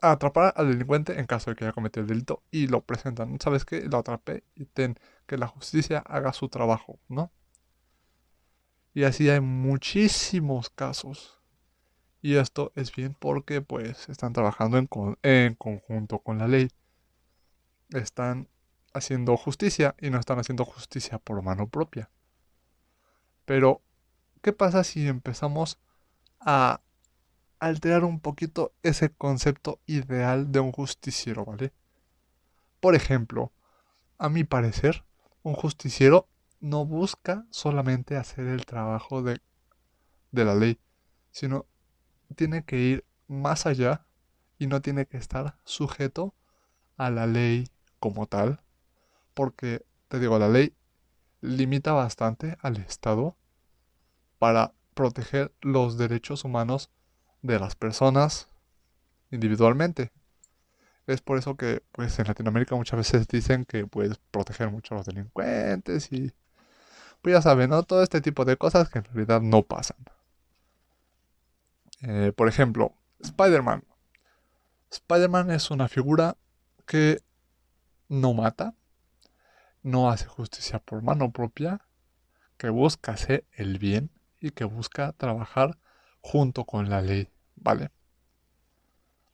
atrapar 0.00 0.54
al 0.56 0.70
delincuente 0.70 1.18
en 1.18 1.26
caso 1.26 1.50
de 1.50 1.56
que 1.56 1.64
haya 1.64 1.72
cometido 1.72 2.02
el 2.02 2.08
delito 2.08 2.42
y 2.50 2.66
lo 2.68 2.82
presentan. 2.82 3.38
¿Sabes 3.40 3.64
qué? 3.64 3.82
Lo 3.82 3.98
atrapé 3.98 4.44
y 4.54 4.64
ten 4.66 4.98
que 5.26 5.36
la 5.36 5.46
justicia 5.46 5.98
haga 6.00 6.32
su 6.32 6.48
trabajo, 6.48 6.98
¿no? 7.08 7.32
Y 8.94 9.04
así 9.04 9.28
hay 9.30 9.40
muchísimos 9.40 10.70
casos. 10.70 11.37
Y 12.20 12.36
esto 12.36 12.72
es 12.74 12.94
bien 12.94 13.14
porque 13.18 13.60
pues 13.60 14.08
están 14.08 14.32
trabajando 14.32 14.78
en, 14.78 14.88
en 15.22 15.54
conjunto 15.54 16.18
con 16.18 16.38
la 16.38 16.48
ley. 16.48 16.70
Están 17.90 18.48
haciendo 18.92 19.36
justicia 19.36 19.94
y 20.00 20.10
no 20.10 20.18
están 20.18 20.38
haciendo 20.38 20.64
justicia 20.64 21.18
por 21.18 21.42
mano 21.42 21.68
propia. 21.68 22.10
Pero, 23.44 23.82
¿qué 24.42 24.52
pasa 24.52 24.84
si 24.84 25.06
empezamos 25.06 25.78
a 26.40 26.80
alterar 27.58 28.04
un 28.04 28.20
poquito 28.20 28.72
ese 28.82 29.10
concepto 29.10 29.80
ideal 29.86 30.52
de 30.52 30.60
un 30.60 30.72
justiciero, 30.72 31.44
¿vale? 31.44 31.72
Por 32.80 32.94
ejemplo, 32.94 33.52
a 34.18 34.28
mi 34.28 34.44
parecer, 34.44 35.04
un 35.42 35.54
justiciero 35.54 36.28
no 36.60 36.84
busca 36.84 37.46
solamente 37.50 38.16
hacer 38.16 38.46
el 38.46 38.66
trabajo 38.66 39.22
de, 39.22 39.40
de 40.32 40.44
la 40.44 40.54
ley, 40.54 40.78
sino 41.30 41.66
tiene 42.36 42.64
que 42.64 42.76
ir 42.78 43.04
más 43.26 43.66
allá 43.66 44.06
y 44.58 44.66
no 44.66 44.80
tiene 44.80 45.06
que 45.06 45.16
estar 45.16 45.56
sujeto 45.64 46.34
a 46.96 47.10
la 47.10 47.26
ley 47.26 47.68
como 48.00 48.26
tal, 48.26 48.60
porque, 49.34 49.84
te 50.08 50.18
digo, 50.18 50.38
la 50.38 50.48
ley 50.48 50.74
limita 51.40 51.92
bastante 51.92 52.56
al 52.60 52.76
Estado 52.78 53.36
para 54.38 54.72
proteger 54.94 55.52
los 55.60 55.96
derechos 55.96 56.44
humanos 56.44 56.90
de 57.42 57.58
las 57.58 57.76
personas 57.76 58.48
individualmente. 59.30 60.10
Es 61.06 61.22
por 61.22 61.38
eso 61.38 61.56
que 61.56 61.82
pues 61.92 62.18
en 62.18 62.26
Latinoamérica 62.26 62.74
muchas 62.74 62.98
veces 62.98 63.28
dicen 63.28 63.64
que 63.64 63.86
pues 63.86 64.18
proteger 64.30 64.70
mucho 64.70 64.94
a 64.94 64.98
los 64.98 65.06
delincuentes 65.06 66.12
y 66.12 66.32
pues 67.22 67.34
ya 67.34 67.42
saben, 67.42 67.70
¿no? 67.70 67.82
Todo 67.82 68.02
este 68.02 68.20
tipo 68.20 68.44
de 68.44 68.56
cosas 68.56 68.88
que 68.90 68.98
en 68.98 69.04
realidad 69.04 69.40
no 69.40 69.62
pasan. 69.62 69.96
Eh, 72.02 72.32
por 72.34 72.48
ejemplo, 72.48 72.94
Spider-Man. 73.20 73.84
Spider-Man 74.90 75.50
es 75.50 75.70
una 75.70 75.88
figura 75.88 76.36
que 76.86 77.22
no 78.08 78.34
mata, 78.34 78.74
no 79.82 80.10
hace 80.10 80.26
justicia 80.26 80.78
por 80.78 81.02
mano 81.02 81.32
propia, 81.32 81.80
que 82.56 82.70
busca 82.70 83.12
hacer 83.12 83.44
el 83.52 83.78
bien 83.78 84.10
y 84.40 84.50
que 84.50 84.64
busca 84.64 85.12
trabajar 85.12 85.78
junto 86.20 86.64
con 86.64 86.88
la 86.88 87.02
ley, 87.02 87.28
¿vale? 87.56 87.90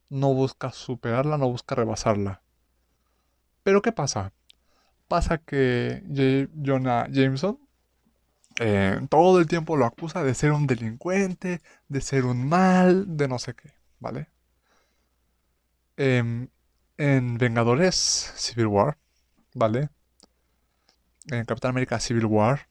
No 0.09 0.35
busca 0.35 0.73
superarla, 0.73 1.39
no 1.39 1.49
busca 1.49 1.75
rebasarla. 1.75 2.43
Pero 3.63 3.83
¿qué 3.83 3.93
pasa? 3.93 4.33
Pasa 5.09 5.39
que 5.39 6.51
Jonah 6.65 7.09
Jameson 7.11 7.59
eh, 8.61 9.01
todo 9.11 9.41
el 9.41 9.47
tiempo 9.47 9.77
lo 9.77 9.87
acusa 9.87 10.23
de 10.23 10.35
ser 10.35 10.53
un 10.53 10.67
delincuente, 10.67 11.61
de 11.89 12.01
ser 12.01 12.25
un 12.25 12.49
mal, 12.49 13.17
de 13.17 13.29
no 13.29 13.39
sé 13.39 13.55
qué, 13.55 13.71
¿vale? 13.99 14.29
Em, 15.97 16.49
en 16.97 17.39
Vengadores 17.39 17.95
Civil 18.37 18.67
War, 18.67 18.99
¿vale? 19.55 19.91
En 21.31 21.45
Capitán 21.45 21.71
América 21.71 22.01
Civil 22.01 22.27
War, 22.27 22.69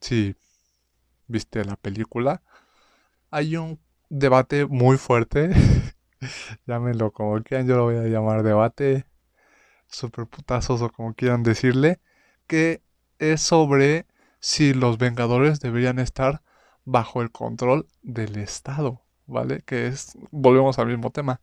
si 0.00 0.34
viste 1.26 1.64
la 1.64 1.76
película, 1.76 2.42
hay 3.30 3.56
un 3.56 3.80
debate 4.10 4.66
muy 4.66 4.98
fuerte. 4.98 5.50
Llámenlo 6.66 7.12
como 7.12 7.42
quieran, 7.42 7.66
yo 7.66 7.76
lo 7.76 7.84
voy 7.84 7.96
a 7.96 8.04
llamar 8.04 8.42
debate 8.42 9.06
super 9.88 10.26
putazos 10.26 10.82
o 10.82 10.90
como 10.90 11.14
quieran 11.14 11.42
decirle, 11.42 12.00
que 12.46 12.82
es 13.18 13.40
sobre 13.40 14.06
si 14.42 14.74
los 14.74 14.98
Vengadores 14.98 15.60
deberían 15.60 16.00
estar 16.00 16.42
bajo 16.84 17.22
el 17.22 17.30
control 17.30 17.86
del 18.02 18.36
Estado, 18.36 19.00
¿vale? 19.26 19.62
Que 19.64 19.86
es, 19.86 20.18
volvemos 20.32 20.80
al 20.80 20.88
mismo 20.88 21.10
tema. 21.10 21.40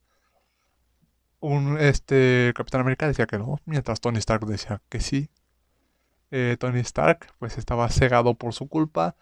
Un 1.39 1.77
este 1.79 2.53
Capitán 2.55 2.81
América 2.81 3.07
decía 3.07 3.25
que 3.25 3.37
no, 3.39 3.59
mientras 3.65 4.01
Tony 4.01 4.19
Stark 4.19 4.45
decía 4.45 4.81
que 4.89 4.99
sí. 4.99 5.29
Eh, 6.31 6.57
Tony 6.59 6.79
Stark 6.81 7.33
pues 7.39 7.57
estaba 7.57 7.89
cegado 7.89 8.35
por 8.35 8.53
su 8.53 8.67
culpa 8.67 9.15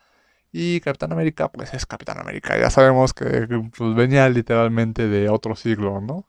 y 0.52 0.82
Capitán 0.82 1.12
América, 1.14 1.52
pues 1.52 1.74
es 1.76 1.86
Capitán 1.86 2.20
América. 2.20 2.60
Ya 2.60 2.72
sabemos 2.72 3.14
que 3.14 3.48
pues, 3.78 3.96
venía 3.96 4.28
literalmente 4.30 5.08
de 5.08 5.30
otro 5.30 5.56
siglo, 5.56 6.02
¿no? 6.02 6.28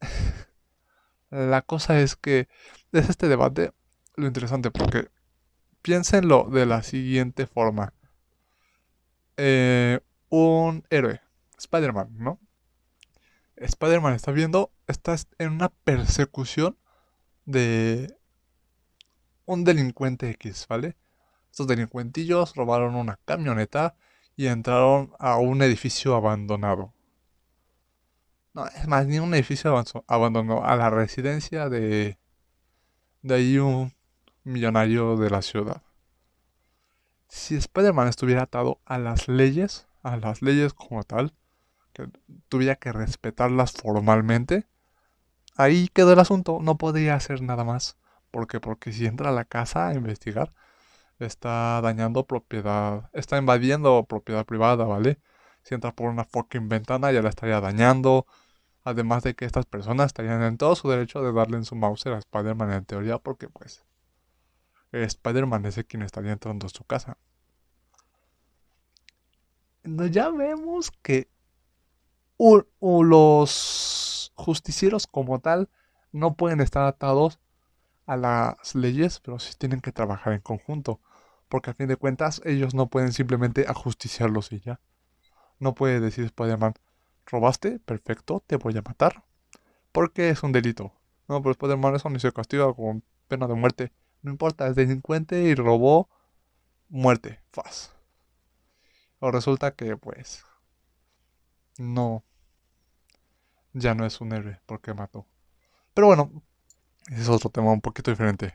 La 1.30 1.62
cosa 1.62 2.00
es 2.00 2.16
que 2.16 2.48
es 2.92 3.08
este 3.08 3.28
debate 3.28 3.72
lo 4.16 4.26
interesante 4.26 4.70
porque 4.70 5.08
piénsenlo 5.84 6.48
de 6.50 6.64
la 6.64 6.82
siguiente 6.82 7.46
forma. 7.46 7.92
Eh, 9.36 10.00
un 10.30 10.82
héroe, 10.88 11.20
Spider-Man, 11.58 12.08
¿no? 12.16 12.40
Spider-Man 13.56 14.14
está 14.14 14.32
viendo, 14.32 14.72
está 14.86 15.14
en 15.36 15.52
una 15.52 15.68
persecución 15.68 16.78
de 17.44 18.16
un 19.44 19.64
delincuente 19.64 20.30
X, 20.30 20.64
¿vale? 20.70 20.96
Estos 21.50 21.66
delincuentillos 21.66 22.54
robaron 22.54 22.94
una 22.94 23.18
camioneta 23.26 23.94
y 24.36 24.46
entraron 24.46 25.12
a 25.18 25.36
un 25.36 25.60
edificio 25.60 26.14
abandonado. 26.14 26.94
No, 28.54 28.66
es 28.68 28.88
más, 28.88 29.06
ni 29.06 29.18
un 29.18 29.34
edificio 29.34 29.84
abandonado, 30.06 30.64
a 30.64 30.76
la 30.76 30.88
residencia 30.88 31.68
de, 31.68 32.18
de 33.20 33.34
ahí 33.34 33.58
un 33.58 33.92
millonario 34.44 35.16
de 35.16 35.30
la 35.30 35.42
ciudad. 35.42 35.82
Si 37.28 37.56
Spider-Man 37.56 38.08
estuviera 38.08 38.42
atado 38.42 38.80
a 38.84 38.98
las 38.98 39.28
leyes, 39.28 39.88
a 40.02 40.16
las 40.16 40.42
leyes 40.42 40.72
como 40.74 41.02
tal, 41.02 41.34
que 41.92 42.08
tuviera 42.48 42.76
que 42.76 42.92
respetarlas 42.92 43.72
formalmente, 43.72 44.66
ahí 45.56 45.88
quedó 45.88 46.12
el 46.12 46.20
asunto, 46.20 46.58
no 46.62 46.76
podría 46.78 47.14
hacer 47.14 47.42
nada 47.42 47.64
más. 47.64 47.96
¿Por 48.30 48.46
qué? 48.46 48.60
Porque 48.60 48.92
si 48.92 49.06
entra 49.06 49.30
a 49.30 49.32
la 49.32 49.44
casa 49.44 49.88
a 49.88 49.94
investigar, 49.94 50.52
está 51.18 51.80
dañando 51.80 52.26
propiedad, 52.26 53.10
está 53.12 53.38
invadiendo 53.38 54.04
propiedad 54.04 54.44
privada, 54.44 54.84
¿vale? 54.84 55.18
Si 55.62 55.74
entra 55.74 55.92
por 55.92 56.10
una 56.10 56.24
fucking 56.24 56.68
ventana 56.68 57.12
ya 57.12 57.22
la 57.22 57.30
estaría 57.30 57.60
dañando. 57.60 58.26
Además 58.84 59.22
de 59.22 59.34
que 59.34 59.46
estas 59.46 59.66
personas 59.66 60.06
estarían 60.06 60.42
en 60.42 60.58
todo 60.58 60.76
su 60.76 60.90
derecho 60.90 61.22
de 61.22 61.32
darle 61.32 61.56
en 61.56 61.64
su 61.64 61.74
mouse 61.74 62.06
a 62.06 62.18
Spider-Man 62.18 62.72
en 62.72 62.84
teoría, 62.84 63.18
porque 63.18 63.48
pues 63.48 63.84
Spider-Man 65.02 65.66
es 65.66 65.78
el 65.78 65.86
quien 65.86 66.02
estaría 66.02 66.32
entrando 66.32 66.66
a 66.66 66.70
su 66.70 66.84
casa. 66.84 67.18
ya 69.84 70.30
vemos 70.30 70.90
que 71.02 71.28
los 72.80 74.32
justicieros 74.34 75.06
como 75.06 75.40
tal 75.40 75.68
no 76.12 76.34
pueden 76.34 76.60
estar 76.60 76.84
atados 76.84 77.38
a 78.06 78.16
las 78.16 78.74
leyes, 78.74 79.20
pero 79.20 79.38
sí 79.38 79.54
tienen 79.58 79.80
que 79.80 79.92
trabajar 79.92 80.32
en 80.32 80.40
conjunto. 80.40 81.00
Porque 81.48 81.70
a 81.70 81.74
fin 81.74 81.88
de 81.88 81.96
cuentas 81.96 82.40
ellos 82.44 82.74
no 82.74 82.88
pueden 82.88 83.12
simplemente 83.12 83.66
ajusticiarlos 83.68 84.52
y 84.52 84.60
ya. 84.60 84.80
No 85.58 85.74
puede 85.74 86.00
decir 86.00 86.24
Spider-Man, 86.24 86.74
robaste, 87.26 87.78
perfecto, 87.80 88.42
te 88.46 88.56
voy 88.56 88.76
a 88.76 88.82
matar. 88.82 89.24
Porque 89.92 90.30
es 90.30 90.42
un 90.42 90.52
delito. 90.52 90.92
No, 91.28 91.40
pero 91.42 91.52
Spider-Man 91.52 91.96
eso 91.96 92.10
ni 92.10 92.20
se 92.20 92.32
castiga 92.32 92.72
con 92.74 93.02
pena 93.28 93.46
de 93.46 93.54
muerte. 93.54 93.92
No 94.24 94.30
importa, 94.30 94.66
es 94.66 94.74
delincuente 94.74 95.42
y 95.42 95.54
robó 95.54 96.08
muerte. 96.88 97.40
Faz. 97.52 97.92
O 99.18 99.30
resulta 99.30 99.74
que 99.74 99.98
pues 99.98 100.44
no 101.76 102.24
ya 103.74 103.94
no 103.94 104.06
es 104.06 104.22
un 104.22 104.32
héroe 104.32 104.60
porque 104.64 104.94
mató. 104.94 105.26
Pero 105.92 106.06
bueno, 106.06 106.42
ese 107.08 107.20
es 107.20 107.28
otro 107.28 107.50
tema 107.50 107.70
un 107.70 107.82
poquito 107.82 108.10
diferente. 108.10 108.54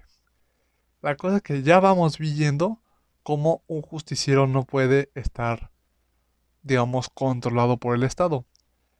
La 1.02 1.16
cosa 1.16 1.38
es 1.38 1.44
que 1.44 1.62
ya 1.62 1.80
vamos 1.80 2.18
viendo 2.18 2.82
cómo 3.22 3.64
un 3.68 3.84
justiciero 3.84 4.48
no 4.48 4.64
puede 4.64 5.12
estar, 5.14 5.70
digamos, 6.64 7.10
controlado 7.10 7.78
por 7.78 7.94
el 7.94 8.02
Estado. 8.02 8.44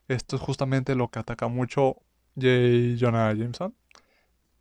Esto 0.08 0.36
es 0.36 0.42
justamente 0.44 0.94
lo 0.94 1.10
que 1.10 1.18
ataca 1.18 1.48
mucho 1.48 1.96
J. 2.36 2.96
Jonah 3.00 3.34
Jameson. 3.34 3.76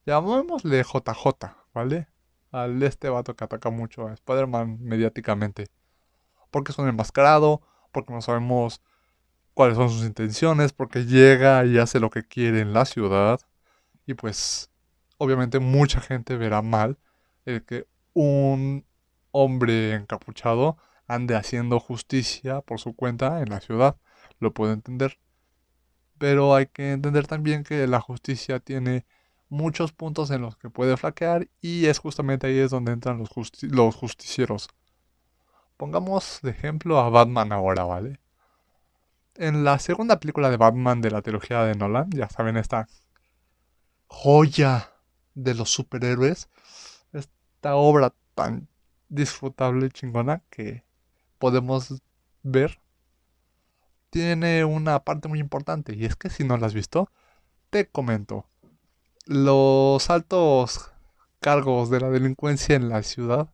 Llamémosle 0.06 0.82
JJ, 0.82 1.54
¿vale? 1.78 2.08
Al 2.50 2.82
este 2.82 3.08
vato 3.08 3.36
que 3.36 3.44
ataca 3.44 3.70
mucho 3.70 4.08
a 4.08 4.12
Spider-Man 4.14 4.78
mediáticamente. 4.80 5.68
Porque 6.50 6.72
es 6.72 6.78
un 6.78 6.88
enmascarado, 6.88 7.62
porque 7.92 8.12
no 8.12 8.20
sabemos 8.20 8.82
cuáles 9.54 9.76
son 9.76 9.88
sus 9.88 10.04
intenciones, 10.04 10.72
porque 10.72 11.04
llega 11.04 11.64
y 11.64 11.78
hace 11.78 12.00
lo 12.00 12.10
que 12.10 12.24
quiere 12.24 12.60
en 12.60 12.72
la 12.72 12.84
ciudad. 12.84 13.40
Y 14.06 14.14
pues, 14.14 14.70
obviamente 15.18 15.60
mucha 15.60 16.00
gente 16.00 16.36
verá 16.36 16.62
mal 16.62 16.98
el 17.44 17.64
que 17.64 17.86
un 18.12 18.84
hombre 19.30 19.94
encapuchado 19.94 20.78
ande 21.06 21.36
haciendo 21.36 21.78
justicia 21.78 22.60
por 22.62 22.80
su 22.80 22.96
cuenta 22.96 23.40
en 23.40 23.50
la 23.50 23.60
ciudad. 23.60 23.96
Lo 24.40 24.52
puedo 24.52 24.72
entender. 24.72 25.18
Pero 26.18 26.56
hay 26.56 26.66
que 26.66 26.90
entender 26.90 27.28
también 27.28 27.62
que 27.62 27.86
la 27.86 28.00
justicia 28.00 28.58
tiene 28.58 29.06
muchos 29.48 29.92
puntos 29.92 30.30
en 30.30 30.42
los 30.42 30.56
que 30.56 30.70
puede 30.70 30.96
flaquear 30.96 31.48
y 31.60 31.86
es 31.86 31.98
justamente 31.98 32.46
ahí 32.46 32.58
es 32.58 32.70
donde 32.70 32.92
entran 32.92 33.18
los, 33.18 33.30
los 33.62 33.94
justicieros. 33.94 34.68
Pongamos 35.76 36.40
de 36.42 36.50
ejemplo 36.50 36.98
a 36.98 37.08
Batman 37.08 37.52
ahora, 37.52 37.84
¿vale? 37.84 38.20
en 39.38 39.64
la 39.64 39.78
segunda 39.78 40.20
película 40.20 40.50
de 40.50 40.56
Batman 40.56 41.00
de 41.00 41.10
la 41.10 41.22
trilogía 41.22 41.62
de 41.62 41.74
Nolan, 41.74 42.10
ya 42.10 42.28
saben, 42.28 42.56
esta 42.56 42.88
joya 44.08 44.92
de 45.34 45.54
los 45.54 45.70
superhéroes, 45.70 46.48
esta 47.12 47.76
obra 47.76 48.12
tan 48.34 48.68
disfrutable 49.08 49.86
y 49.86 49.90
chingona 49.90 50.42
que 50.50 50.84
podemos 51.38 52.02
ver, 52.42 52.80
tiene 54.10 54.64
una 54.64 55.04
parte 55.04 55.28
muy 55.28 55.38
importante 55.38 55.94
y 55.94 56.04
es 56.04 56.16
que 56.16 56.30
si 56.30 56.42
no 56.44 56.56
la 56.56 56.66
has 56.66 56.74
visto, 56.74 57.10
te 57.70 57.88
comento. 57.88 58.46
Los 59.30 60.08
altos 60.08 60.90
cargos 61.38 61.90
de 61.90 62.00
la 62.00 62.08
delincuencia 62.08 62.76
en 62.76 62.88
la 62.88 63.02
ciudad, 63.02 63.50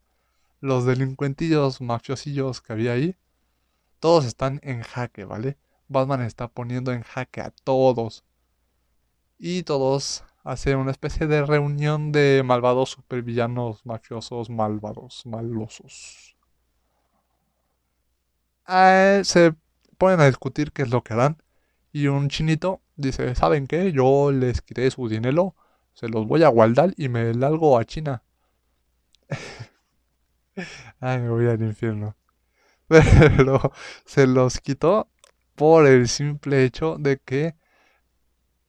los 0.60 0.84
delincuentillos 0.84 1.80
mafiosillos 1.80 2.60
que 2.60 2.72
había 2.72 2.92
ahí, 2.92 3.16
todos 3.98 4.24
están 4.24 4.60
en 4.62 4.82
jaque, 4.82 5.24
¿vale? 5.24 5.58
Batman 5.88 6.22
está 6.22 6.46
poniendo 6.46 6.92
en 6.92 7.02
jaque 7.02 7.40
a 7.40 7.50
todos. 7.50 8.24
Y 9.36 9.64
todos 9.64 10.22
hacen 10.44 10.76
una 10.76 10.92
especie 10.92 11.26
de 11.26 11.44
reunión 11.44 12.12
de 12.12 12.42
malvados 12.44 12.90
supervillanos, 12.90 13.84
mafiosos, 13.84 14.50
malvados, 14.50 15.26
malosos. 15.26 16.36
Ah, 18.64 19.22
se 19.24 19.56
ponen 19.98 20.20
a 20.20 20.26
discutir 20.26 20.70
qué 20.70 20.82
es 20.82 20.90
lo 20.90 21.02
que 21.02 21.14
harán. 21.14 21.42
Y 21.90 22.06
un 22.06 22.28
chinito 22.28 22.80
dice, 22.94 23.34
¿saben 23.34 23.66
qué? 23.66 23.90
Yo 23.90 24.30
les 24.30 24.62
quité 24.62 24.88
su 24.92 25.08
dinero, 25.08 25.56
se 25.94 26.09
los 26.09 26.26
voy 26.26 26.42
a 26.42 26.48
guardar 26.48 26.92
y 26.96 27.09
me 27.09 27.33
largo 27.35 27.78
a 27.78 27.85
China. 27.85 28.22
Ay, 31.00 31.20
me 31.20 31.28
voy 31.30 31.46
al 31.46 31.62
infierno. 31.62 32.16
Pero 32.88 33.72
se 34.04 34.26
los 34.26 34.61
quitó 34.61 35.09
por 35.54 35.87
el 35.87 36.09
simple 36.09 36.64
hecho 36.64 36.96
de 36.98 37.18
que 37.18 37.54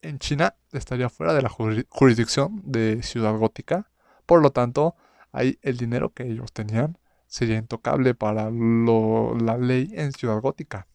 en 0.02 0.20
China 0.20 0.56
estaría 0.72 1.10
fuera 1.10 1.34
de 1.34 1.42
la 1.42 1.50
jurisdicción 1.50 2.62
de 2.64 3.02
Ciudad 3.02 3.36
Gótica. 3.36 3.90
Por 4.26 4.42
lo 4.42 4.52
tanto, 4.52 4.96
ahí 5.32 5.58
el 5.62 5.78
dinero 5.78 6.14
que 6.14 6.24
ellos 6.24 6.54
tenían 6.54 6.98
sería 7.28 7.58
intocable 7.58 8.14
para 8.14 8.52
la 8.52 9.58
ley 9.58 9.92
en 9.94 10.12
Ciudad 10.12 10.40
Gótica. 10.40 10.88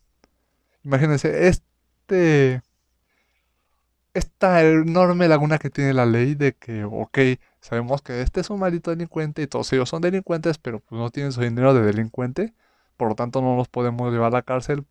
Imagínense 0.85 1.49
este 1.49 2.63
esta 4.15 4.63
enorme 4.65 5.29
laguna 5.29 5.59
que 5.59 5.71
tiene 5.71 5.95
la 5.95 6.07
ley 6.07 6.35
de 6.35 6.55
que, 6.55 6.85
ok, 6.85 7.19
sabemos 7.61 8.03
que 8.03 8.23
este 8.23 8.41
es 8.41 8.51
un 8.51 8.61
maldito 8.61 8.91
delincuente 8.91 9.43
y 9.43 9.47
todos 9.47 9.73
ellos 9.73 9.89
son 9.89 10.03
delincuentes, 10.03 10.59
pero 10.59 10.81
pues 10.81 10.99
no 11.01 11.11
tienen 11.11 11.33
su 11.33 11.43
dinero 11.43 11.75
de 11.75 11.83
delincuente, 11.83 12.55
por 12.97 13.09
lo 13.11 13.15
tanto 13.15 13.41
no 13.43 13.57
los 13.57 13.69
podemos 13.69 14.13
llevar 14.13 14.29
a 14.29 14.39
la 14.39 14.43
cárcel 14.43 14.87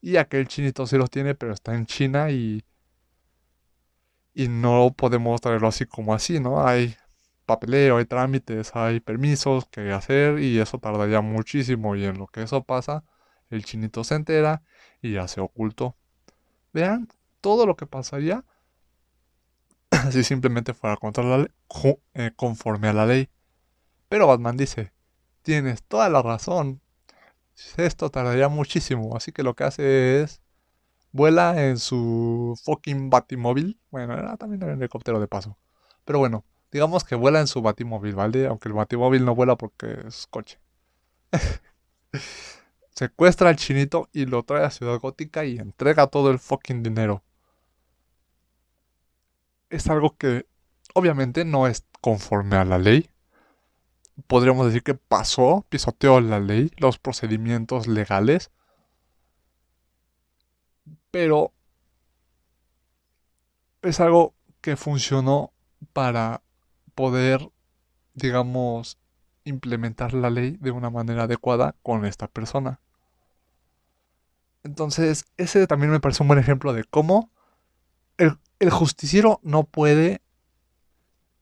y 0.00 0.16
aquel 0.16 0.48
chinito 0.48 0.86
sí 0.86 0.96
los 0.96 1.10
tiene, 1.10 1.34
pero 1.34 1.52
está 1.52 1.74
en 1.74 1.86
China 1.86 2.30
y, 2.30 2.64
y 4.34 4.48
no 4.48 4.94
podemos 4.96 5.40
traerlo 5.40 5.68
así 5.68 5.86
como 5.86 6.14
así, 6.14 6.40
¿no? 6.40 6.66
Hay 6.66 6.96
papeleo, 7.46 7.98
hay 7.98 8.04
trámites, 8.06 8.74
hay 8.76 9.00
permisos 9.00 9.66
que 9.66 9.92
hacer 9.92 10.38
y 10.40 10.58
eso 10.60 10.78
tardaría 10.78 11.20
muchísimo 11.20 11.96
y 11.96 12.04
en 12.04 12.18
lo 12.18 12.26
que 12.28 12.42
eso 12.42 12.62
pasa, 12.64 13.04
el 13.50 13.64
chinito 13.64 14.04
se 14.04 14.14
entera 14.16 14.62
y 15.02 15.14
ya 15.14 15.28
se 15.28 15.40
ocultó. 15.40 15.96
Vean 16.72 17.08
todo 17.40 17.66
lo 17.66 17.76
que 17.76 17.86
pasaría 17.86 18.44
si 20.10 20.24
simplemente 20.24 20.74
fuera 20.74 20.96
contra 20.96 21.24
la 21.24 21.48
eh, 22.14 22.32
conforme 22.36 22.88
a 22.88 22.92
la 22.92 23.06
ley. 23.06 23.28
Pero 24.08 24.26
Batman 24.26 24.56
dice, 24.56 24.92
tienes 25.42 25.82
toda 25.82 26.08
la 26.08 26.22
razón, 26.22 26.80
esto 27.76 28.10
tardaría 28.10 28.48
muchísimo, 28.48 29.16
así 29.16 29.32
que 29.32 29.42
lo 29.42 29.54
que 29.54 29.64
hace 29.64 30.22
es 30.22 30.40
vuela 31.12 31.64
en 31.66 31.78
su 31.78 32.58
fucking 32.64 33.10
batimóvil. 33.10 33.78
Bueno, 33.90 34.14
era 34.14 34.36
también 34.36 34.62
un 34.64 34.70
helicóptero 34.70 35.20
de 35.20 35.28
paso. 35.28 35.58
Pero 36.04 36.18
bueno, 36.18 36.44
digamos 36.70 37.04
que 37.04 37.14
vuela 37.14 37.40
en 37.40 37.46
su 37.46 37.62
batimóvil, 37.62 38.14
¿vale? 38.14 38.46
Aunque 38.46 38.68
el 38.68 38.74
batimóvil 38.74 39.24
no 39.24 39.34
vuela 39.34 39.56
porque 39.56 39.98
es 40.06 40.26
coche. 40.28 40.58
Secuestra 42.90 43.50
al 43.50 43.56
chinito 43.56 44.08
y 44.12 44.26
lo 44.26 44.42
trae 44.42 44.64
a 44.64 44.70
Ciudad 44.70 44.98
Gótica 44.98 45.44
y 45.44 45.58
entrega 45.58 46.08
todo 46.08 46.30
el 46.30 46.38
fucking 46.38 46.82
dinero. 46.82 47.22
Es 49.70 49.88
algo 49.88 50.16
que 50.16 50.46
obviamente 50.94 51.44
no 51.44 51.66
es 51.66 51.84
conforme 52.00 52.56
a 52.56 52.64
la 52.64 52.78
ley 52.78 53.10
podríamos 54.26 54.66
decir 54.66 54.82
que 54.82 54.94
pasó, 54.94 55.64
pisoteó 55.68 56.20
la 56.20 56.40
ley, 56.40 56.70
los 56.78 56.98
procedimientos 56.98 57.86
legales, 57.86 58.50
pero 61.10 61.52
es 63.82 64.00
algo 64.00 64.34
que 64.60 64.76
funcionó 64.76 65.52
para 65.92 66.42
poder, 66.94 67.48
digamos, 68.14 68.98
implementar 69.44 70.12
la 70.14 70.30
ley 70.30 70.56
de 70.60 70.72
una 70.72 70.90
manera 70.90 71.24
adecuada 71.24 71.76
con 71.82 72.04
esta 72.04 72.26
persona. 72.26 72.80
Entonces, 74.64 75.24
ese 75.36 75.66
también 75.66 75.92
me 75.92 76.00
parece 76.00 76.22
un 76.22 76.28
buen 76.28 76.40
ejemplo 76.40 76.72
de 76.72 76.84
cómo 76.84 77.30
el, 78.18 78.70
justiciero 78.70 79.40
no 79.42 79.64
puede 79.64 80.20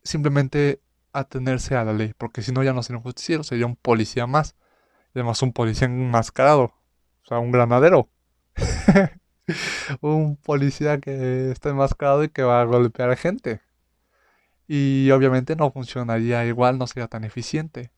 simplemente 0.02 0.80
atenerse 1.12 1.74
a 1.74 1.84
la 1.84 1.92
ley, 1.92 2.12
porque 2.16 2.42
si 2.42 2.52
no 2.52 2.62
ya 2.62 2.72
no 2.72 2.82
sería 2.82 2.98
un 2.98 3.02
justiciero, 3.02 3.42
sería 3.42 3.66
un 3.66 3.76
policía 3.76 4.26
más. 4.26 4.54
además 5.14 5.42
un 5.42 5.52
policía 5.52 5.86
enmascarado, 5.86 6.64
o 6.64 7.26
sea, 7.26 7.38
un 7.38 7.50
granadero. 7.50 8.08
un 10.00 10.36
policía 10.36 10.98
que 11.00 11.50
está 11.50 11.70
enmascarado 11.70 12.24
y 12.24 12.28
que 12.28 12.42
va 12.42 12.60
a 12.60 12.64
golpear 12.64 13.10
a 13.10 13.16
gente. 13.16 13.60
Y 14.68 15.10
obviamente 15.10 15.56
no 15.56 15.70
funcionaría 15.70 16.44
igual, 16.44 16.78
no 16.78 16.86
sería 16.86 17.08
tan 17.08 17.24
eficiente. 17.24 17.92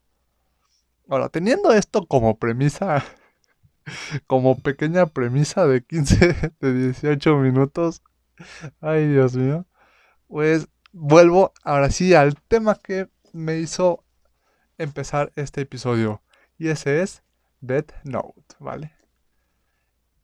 Ahora, 1.09 1.29
teniendo 1.31 1.73
esto 1.73 2.07
como 2.07 2.39
premisa, 2.39 3.05
como 4.27 4.59
pequeña 4.59 5.07
premisa 5.07 5.67
de 5.67 5.83
15, 5.83 6.53
de 6.61 6.75
18 6.75 7.37
minutos, 7.39 8.03
ay 8.81 9.09
Dios 9.09 9.37
mío, 9.37 9.67
pues 10.27 10.69
vuelvo 10.93 11.53
ahora 11.63 11.91
sí 11.91 12.15
al 12.15 12.41
tema 12.43 12.77
que 12.77 13.09
me 13.33 13.59
hizo 13.59 14.05
empezar 14.79 15.33
este 15.37 15.63
episodio. 15.63 16.23
Y 16.59 16.69
ese 16.69 17.03
es 17.03 17.23
Death 17.61 17.93
Note, 18.05 18.55
¿vale? 18.59 18.93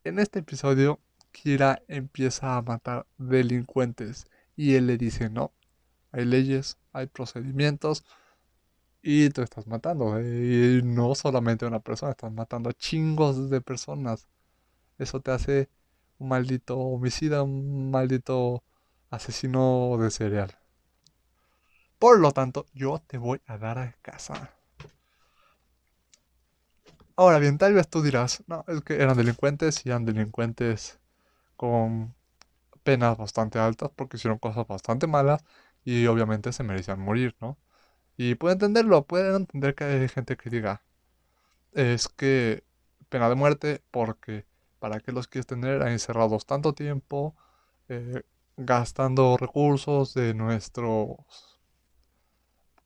En 0.04 0.18
este 0.18 0.40
episodio, 0.40 1.00
Kira 1.32 1.82
empieza 1.88 2.56
a 2.56 2.62
matar 2.62 3.06
delincuentes. 3.18 4.26
Y 4.56 4.74
él 4.74 4.86
le 4.86 4.96
dice, 4.96 5.30
no, 5.30 5.52
hay 6.12 6.24
leyes, 6.24 6.78
hay 6.92 7.06
procedimientos 7.06 8.04
y 9.02 9.28
tú 9.30 9.42
estás 9.42 9.66
matando. 9.66 10.20
Y 10.20 10.80
no 10.84 11.14
solamente 11.14 11.66
una 11.66 11.80
persona, 11.80 12.12
estás 12.12 12.32
matando 12.32 12.70
a 12.70 12.72
chingos 12.72 13.50
de 13.50 13.60
personas. 13.60 14.28
Eso 14.98 15.20
te 15.20 15.30
hace 15.32 15.68
maldito 16.24 16.78
homicida, 16.78 17.42
un 17.42 17.90
maldito 17.90 18.64
asesino 19.10 19.96
de 19.98 20.10
cereal. 20.10 20.58
Por 21.98 22.20
lo 22.20 22.32
tanto, 22.32 22.66
yo 22.74 23.02
te 23.06 23.18
voy 23.18 23.40
a 23.46 23.58
dar 23.58 23.78
a 23.78 23.92
casa. 24.02 24.52
Ahora 27.16 27.38
bien, 27.38 27.58
tal 27.58 27.74
vez 27.74 27.88
tú 27.88 28.02
dirás, 28.02 28.42
no, 28.46 28.64
es 28.68 28.82
que 28.82 28.94
eran 28.94 29.16
delincuentes 29.16 29.86
y 29.86 29.90
eran 29.90 30.04
delincuentes 30.04 30.98
con 31.56 32.14
penas 32.84 33.16
bastante 33.18 33.58
altas 33.58 33.90
porque 33.96 34.16
hicieron 34.18 34.38
cosas 34.38 34.66
bastante 34.66 35.06
malas 35.06 35.44
y 35.84 36.06
obviamente 36.06 36.52
se 36.52 36.64
merecían 36.64 37.00
morir, 37.00 37.36
¿no? 37.40 37.58
Y 38.16 38.36
puedo 38.36 38.52
entenderlo, 38.54 39.06
pueden 39.06 39.36
entender 39.36 39.74
que 39.74 39.84
hay 39.84 40.08
gente 40.08 40.36
que 40.36 40.50
diga, 40.50 40.82
es 41.72 42.08
que 42.08 42.64
pena 43.08 43.28
de 43.28 43.36
muerte 43.36 43.82
porque 43.90 44.46
¿para 44.84 45.00
qué 45.00 45.12
los 45.12 45.28
quieres 45.28 45.46
tener 45.46 45.80
encerrados 45.88 46.44
tanto 46.44 46.74
tiempo? 46.74 47.34
Eh, 47.88 48.22
gastando 48.58 49.38
recursos 49.38 50.12
de 50.12 50.34
nuestros 50.34 51.16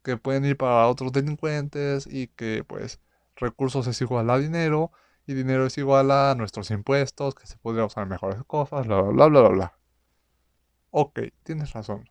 que 0.04 0.16
pueden 0.16 0.44
ir 0.44 0.56
para 0.56 0.86
otros 0.86 1.10
delincuentes 1.10 2.06
y 2.06 2.28
que 2.28 2.62
pues 2.62 3.00
recursos 3.34 3.88
es 3.88 4.00
igual 4.00 4.30
a 4.30 4.38
dinero 4.38 4.92
y 5.26 5.34
dinero 5.34 5.66
es 5.66 5.76
igual 5.76 6.12
a 6.12 6.36
nuestros 6.36 6.70
impuestos 6.70 7.34
que 7.34 7.48
se 7.48 7.58
podría 7.58 7.84
usar 7.84 8.04
en 8.04 8.10
mejores 8.10 8.44
cosas, 8.46 8.86
bla 8.86 9.00
bla 9.02 9.26
bla 9.26 9.40
bla 9.40 9.48
bla. 9.48 9.78
Ok, 10.92 11.18
tienes 11.42 11.72
razón. 11.72 12.08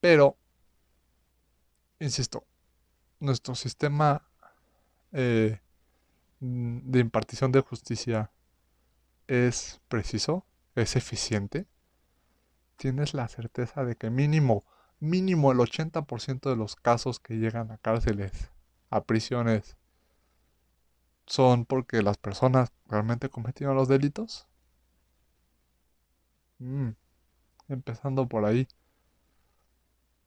Pero, 0.00 0.36
insisto, 2.00 2.44
nuestro 3.20 3.54
sistema 3.54 4.26
eh, 5.12 5.61
de 6.42 6.98
impartición 6.98 7.52
de 7.52 7.60
justicia 7.60 8.32
es 9.28 9.80
preciso, 9.86 10.44
es 10.74 10.96
eficiente. 10.96 11.66
Tienes 12.76 13.14
la 13.14 13.28
certeza 13.28 13.84
de 13.84 13.94
que 13.94 14.10
mínimo, 14.10 14.64
mínimo 14.98 15.52
el 15.52 15.58
80% 15.58 16.50
de 16.50 16.56
los 16.56 16.74
casos 16.74 17.20
que 17.20 17.34
llegan 17.34 17.70
a 17.70 17.78
cárceles, 17.78 18.50
a 18.90 19.04
prisiones, 19.04 19.76
son 21.26 21.64
porque 21.64 22.02
las 22.02 22.18
personas 22.18 22.72
realmente 22.86 23.28
cometieron 23.28 23.76
los 23.76 23.86
delitos. 23.86 24.48
Mm, 26.58 26.90
empezando 27.68 28.28
por 28.28 28.44
ahí. 28.44 28.66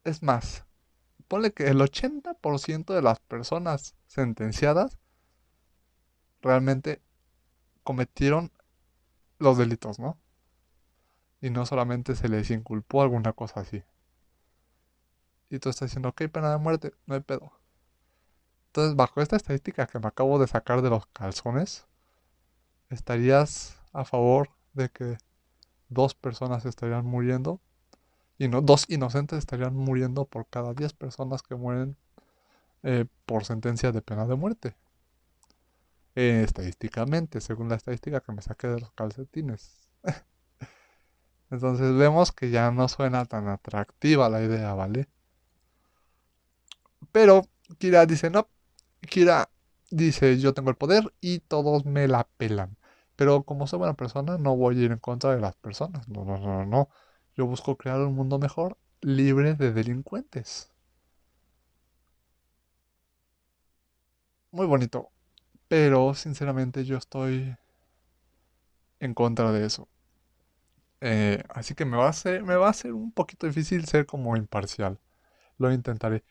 Es 0.04 0.22
más, 0.22 0.64
ponle 1.28 1.52
que 1.52 1.68
el 1.68 1.80
80% 1.82 2.94
de 2.94 3.02
las 3.02 3.20
personas 3.20 3.94
sentenciadas 4.06 4.98
realmente 6.46 7.02
cometieron 7.82 8.52
los 9.38 9.58
delitos, 9.58 9.98
¿no? 9.98 10.18
Y 11.40 11.50
no 11.50 11.66
solamente 11.66 12.16
se 12.16 12.28
les 12.28 12.50
inculpó 12.50 13.02
alguna 13.02 13.32
cosa 13.32 13.60
así. 13.60 13.82
Y 15.50 15.58
tú 15.58 15.68
estás 15.68 15.90
diciendo, 15.90 16.08
ok, 16.08 16.22
pena 16.32 16.50
de 16.50 16.58
muerte, 16.58 16.92
no 17.06 17.14
hay 17.14 17.20
pedo. 17.20 17.52
Entonces, 18.68 18.96
bajo 18.96 19.20
esta 19.20 19.36
estadística 19.36 19.86
que 19.86 19.98
me 19.98 20.08
acabo 20.08 20.38
de 20.38 20.46
sacar 20.46 20.82
de 20.82 20.90
los 20.90 21.06
calzones, 21.06 21.86
¿estarías 22.90 23.80
a 23.92 24.04
favor 24.04 24.50
de 24.72 24.90
que 24.90 25.18
dos 25.88 26.14
personas 26.14 26.64
estarían 26.66 27.06
muriendo 27.06 27.60
y 28.38 28.48
no, 28.48 28.60
dos 28.60 28.86
inocentes 28.88 29.38
estarían 29.38 29.74
muriendo 29.74 30.26
por 30.26 30.46
cada 30.46 30.74
10 30.74 30.92
personas 30.92 31.42
que 31.42 31.54
mueren 31.54 31.96
eh, 32.82 33.06
por 33.24 33.44
sentencia 33.44 33.92
de 33.92 34.02
pena 34.02 34.26
de 34.26 34.34
muerte. 34.34 34.76
Estadísticamente, 36.16 37.40
según 37.40 37.68
la 37.68 37.76
estadística 37.76 38.20
que 38.20 38.32
me 38.32 38.42
saqué 38.42 38.68
de 38.68 38.80
los 38.80 38.92
calcetines. 38.92 39.88
Entonces 41.50 41.92
vemos 41.96 42.30
que 42.30 42.50
ya 42.50 42.70
no 42.70 42.86
suena 42.88 43.24
tan 43.24 43.48
atractiva 43.48 44.28
la 44.28 44.42
idea, 44.44 44.74
¿vale? 44.74 45.08
Pero 47.12 47.42
Kira 47.78 48.06
dice, 48.06 48.30
no, 48.30 48.48
Kira 49.02 49.50
dice, 49.90 50.38
yo 50.38 50.54
tengo 50.54 50.70
el 50.70 50.76
poder 50.76 51.12
y 51.20 51.40
todos 51.40 51.84
me 51.86 52.08
la 52.08 52.28
pelan. 52.36 52.76
Pero 53.16 53.44
como 53.44 53.66
soy 53.66 53.78
buena 53.80 53.94
persona, 53.96 54.38
no 54.38 54.56
voy 54.56 54.78
a 54.80 54.84
ir 54.86 54.92
en 54.92 54.98
contra 54.98 55.34
de 55.34 55.40
las 55.40 55.56
personas. 55.56 56.08
No, 56.08 56.24
no, 56.24 56.38
no, 56.38 56.66
no. 56.66 56.88
Yo 57.36 57.46
busco 57.46 57.76
crear 57.76 58.00
un 58.00 58.14
mundo 58.14 58.38
mejor, 58.38 58.78
libre 59.00 59.54
de 59.54 59.72
delincuentes. 59.72 60.70
Muy 64.50 64.66
bonito. 64.66 65.12
Pero 65.68 66.14
sinceramente 66.14 66.84
yo 66.84 66.96
estoy 66.96 67.56
en 69.00 69.14
contra 69.14 69.52
de 69.52 69.64
eso. 69.66 69.88
Eh, 71.00 71.42
así 71.50 71.74
que 71.74 71.84
me 71.84 71.96
va, 71.96 72.08
a 72.08 72.12
ser, 72.12 72.42
me 72.42 72.56
va 72.56 72.68
a 72.68 72.72
ser 72.72 72.92
un 72.92 73.12
poquito 73.12 73.46
difícil 73.46 73.84
ser 73.86 74.06
como 74.06 74.36
imparcial. 74.36 74.98
Lo 75.58 75.72
intentaré. 75.72 76.24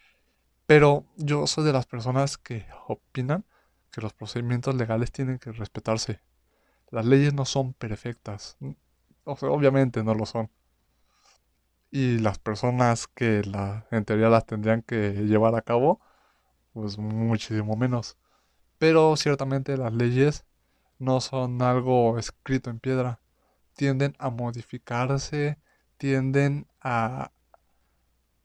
Pero 0.67 1.05
yo 1.17 1.47
soy 1.47 1.65
de 1.65 1.73
las 1.73 1.87
personas 1.87 2.37
que 2.37 2.65
opinan 2.87 3.45
que 3.91 4.01
los 4.01 4.13
procedimientos 4.13 4.75
legales 4.75 5.11
tienen 5.11 5.39
que 5.39 5.51
respetarse. 5.53 6.21
Las 6.91 7.05
leyes 7.05 7.33
no 7.33 7.45
son 7.45 7.73
perfectas. 7.73 8.57
O 9.25 9.37
sea, 9.37 9.49
obviamente 9.49 10.03
no 10.03 10.15
lo 10.15 10.25
son 10.27 10.49
y 11.91 12.19
las 12.19 12.39
personas 12.39 13.07
que 13.07 13.41
la, 13.43 13.87
en 13.91 14.05
teoría 14.05 14.29
las 14.29 14.45
tendrían 14.45 14.81
que 14.81 15.11
llevar 15.13 15.55
a 15.55 15.61
cabo, 15.61 16.01
pues 16.73 16.97
muchísimo 16.97 17.75
menos. 17.77 18.17
Pero 18.77 19.15
ciertamente 19.15 19.77
las 19.77 19.93
leyes 19.93 20.45
no 20.99 21.21
son 21.21 21.61
algo 21.61 22.17
escrito 22.17 22.69
en 22.69 22.79
piedra, 22.79 23.19
tienden 23.75 24.15
a 24.19 24.29
modificarse, 24.29 25.59
tienden 25.97 26.67
a 26.81 27.31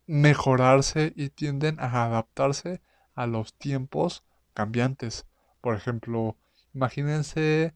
mejorarse 0.07 1.13
y 1.15 1.31
tienden 1.31 1.79
a 1.79 2.05
adaptarse 2.05 2.81
a 3.15 3.27
los 3.27 3.55
tiempos 3.55 4.25
cambiantes. 4.55 5.27
Por 5.61 5.77
ejemplo, 5.77 6.37
imagínense 6.75 7.75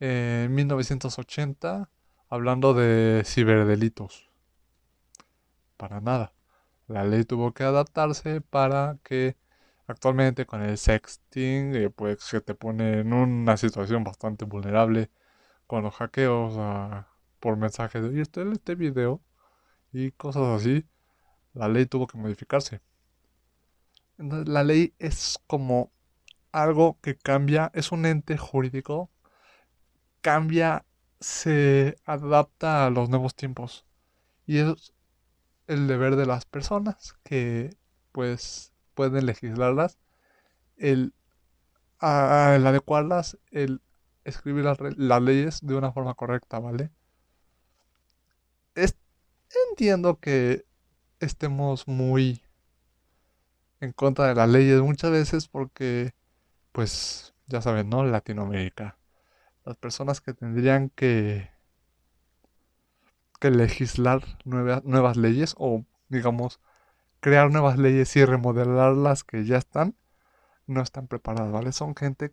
en 0.00 0.54
1980 0.54 1.90
hablando 2.28 2.74
de 2.74 3.22
ciberdelitos 3.24 4.30
para 5.76 6.00
nada. 6.00 6.32
La 6.88 7.04
ley 7.04 7.24
tuvo 7.24 7.52
que 7.52 7.64
adaptarse 7.64 8.40
para 8.40 8.98
que 9.02 9.36
actualmente 9.86 10.46
con 10.46 10.62
el 10.62 10.78
sexting, 10.78 11.74
eh, 11.76 11.90
pues 11.90 12.22
se 12.22 12.40
te 12.40 12.54
pone 12.54 13.00
en 13.00 13.12
una 13.12 13.56
situación 13.56 14.04
bastante 14.04 14.44
vulnerable 14.44 15.10
con 15.66 15.82
los 15.82 15.94
hackeos 15.94 16.54
por 17.40 17.56
mensajes 17.56 18.02
de, 18.02 18.20
este 18.52 18.74
video 18.74 19.20
y 19.92 20.12
cosas 20.12 20.44
así. 20.60 20.86
La 21.54 21.68
ley 21.68 21.86
tuvo 21.86 22.06
que 22.06 22.18
modificarse. 22.18 22.80
Entonces, 24.18 24.48
la 24.48 24.64
ley 24.64 24.94
es 24.98 25.38
como 25.46 25.92
algo 26.52 26.98
que 27.02 27.16
cambia, 27.16 27.70
es 27.74 27.92
un 27.92 28.06
ente 28.06 28.36
jurídico, 28.38 29.10
cambia, 30.20 30.84
se 31.20 31.96
adapta 32.04 32.86
a 32.86 32.90
los 32.90 33.08
nuevos 33.10 33.34
tiempos. 33.34 33.86
Y 34.46 34.58
es 34.58 34.94
el 35.66 35.88
deber 35.88 36.16
de 36.16 36.26
las 36.26 36.44
personas 36.46 37.14
que 37.24 37.76
pues 38.12 38.72
pueden 38.96 39.26
legislarlas, 39.26 39.98
el, 40.76 41.14
adecuarlas, 42.00 43.38
el 43.52 43.80
escribir 44.24 44.64
las, 44.64 45.22
leyes 45.22 45.60
de 45.62 45.76
una 45.76 45.92
forma 45.92 46.14
correcta, 46.14 46.58
¿vale? 46.58 46.90
entiendo 49.70 50.18
que 50.18 50.66
estemos 51.20 51.86
muy 51.86 52.42
en 53.80 53.92
contra 53.92 54.26
de 54.28 54.34
las 54.34 54.48
leyes 54.48 54.80
muchas 54.80 55.10
veces 55.10 55.48
porque, 55.48 56.12
pues, 56.72 57.34
ya 57.46 57.62
saben, 57.62 57.88
¿no? 57.88 58.04
Latinoamérica. 58.04 58.98
Las 59.64 59.76
personas 59.76 60.20
que 60.20 60.34
tendrían 60.34 60.90
que 60.90 61.50
que 63.38 63.50
legislar 63.50 64.22
nuevas 64.44 65.16
leyes 65.16 65.54
o, 65.58 65.84
digamos, 66.08 66.60
crear 67.26 67.50
nuevas 67.50 67.76
leyes 67.76 68.14
y 68.14 68.24
remodelar 68.24 68.92
las 68.92 69.24
que 69.24 69.44
ya 69.44 69.56
están, 69.56 69.96
no 70.68 70.80
están 70.80 71.08
preparadas, 71.08 71.50
¿vale? 71.50 71.72
Son 71.72 71.96
gente 71.96 72.30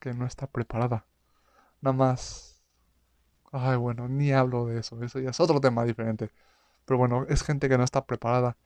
que 0.00 0.14
no 0.14 0.26
está 0.26 0.48
preparada. 0.48 1.06
Nada 1.80 1.96
más... 1.96 2.60
Ay, 3.52 3.76
bueno, 3.76 4.08
ni 4.08 4.32
hablo 4.32 4.66
de 4.66 4.80
eso, 4.80 5.00
eso 5.04 5.20
ya 5.20 5.30
es 5.30 5.38
otro 5.38 5.60
tema 5.60 5.84
diferente. 5.84 6.32
Pero 6.84 6.98
bueno, 6.98 7.24
es 7.28 7.44
gente 7.44 7.68
que 7.68 7.78
no 7.78 7.84
está 7.84 8.04
preparada. 8.04 8.56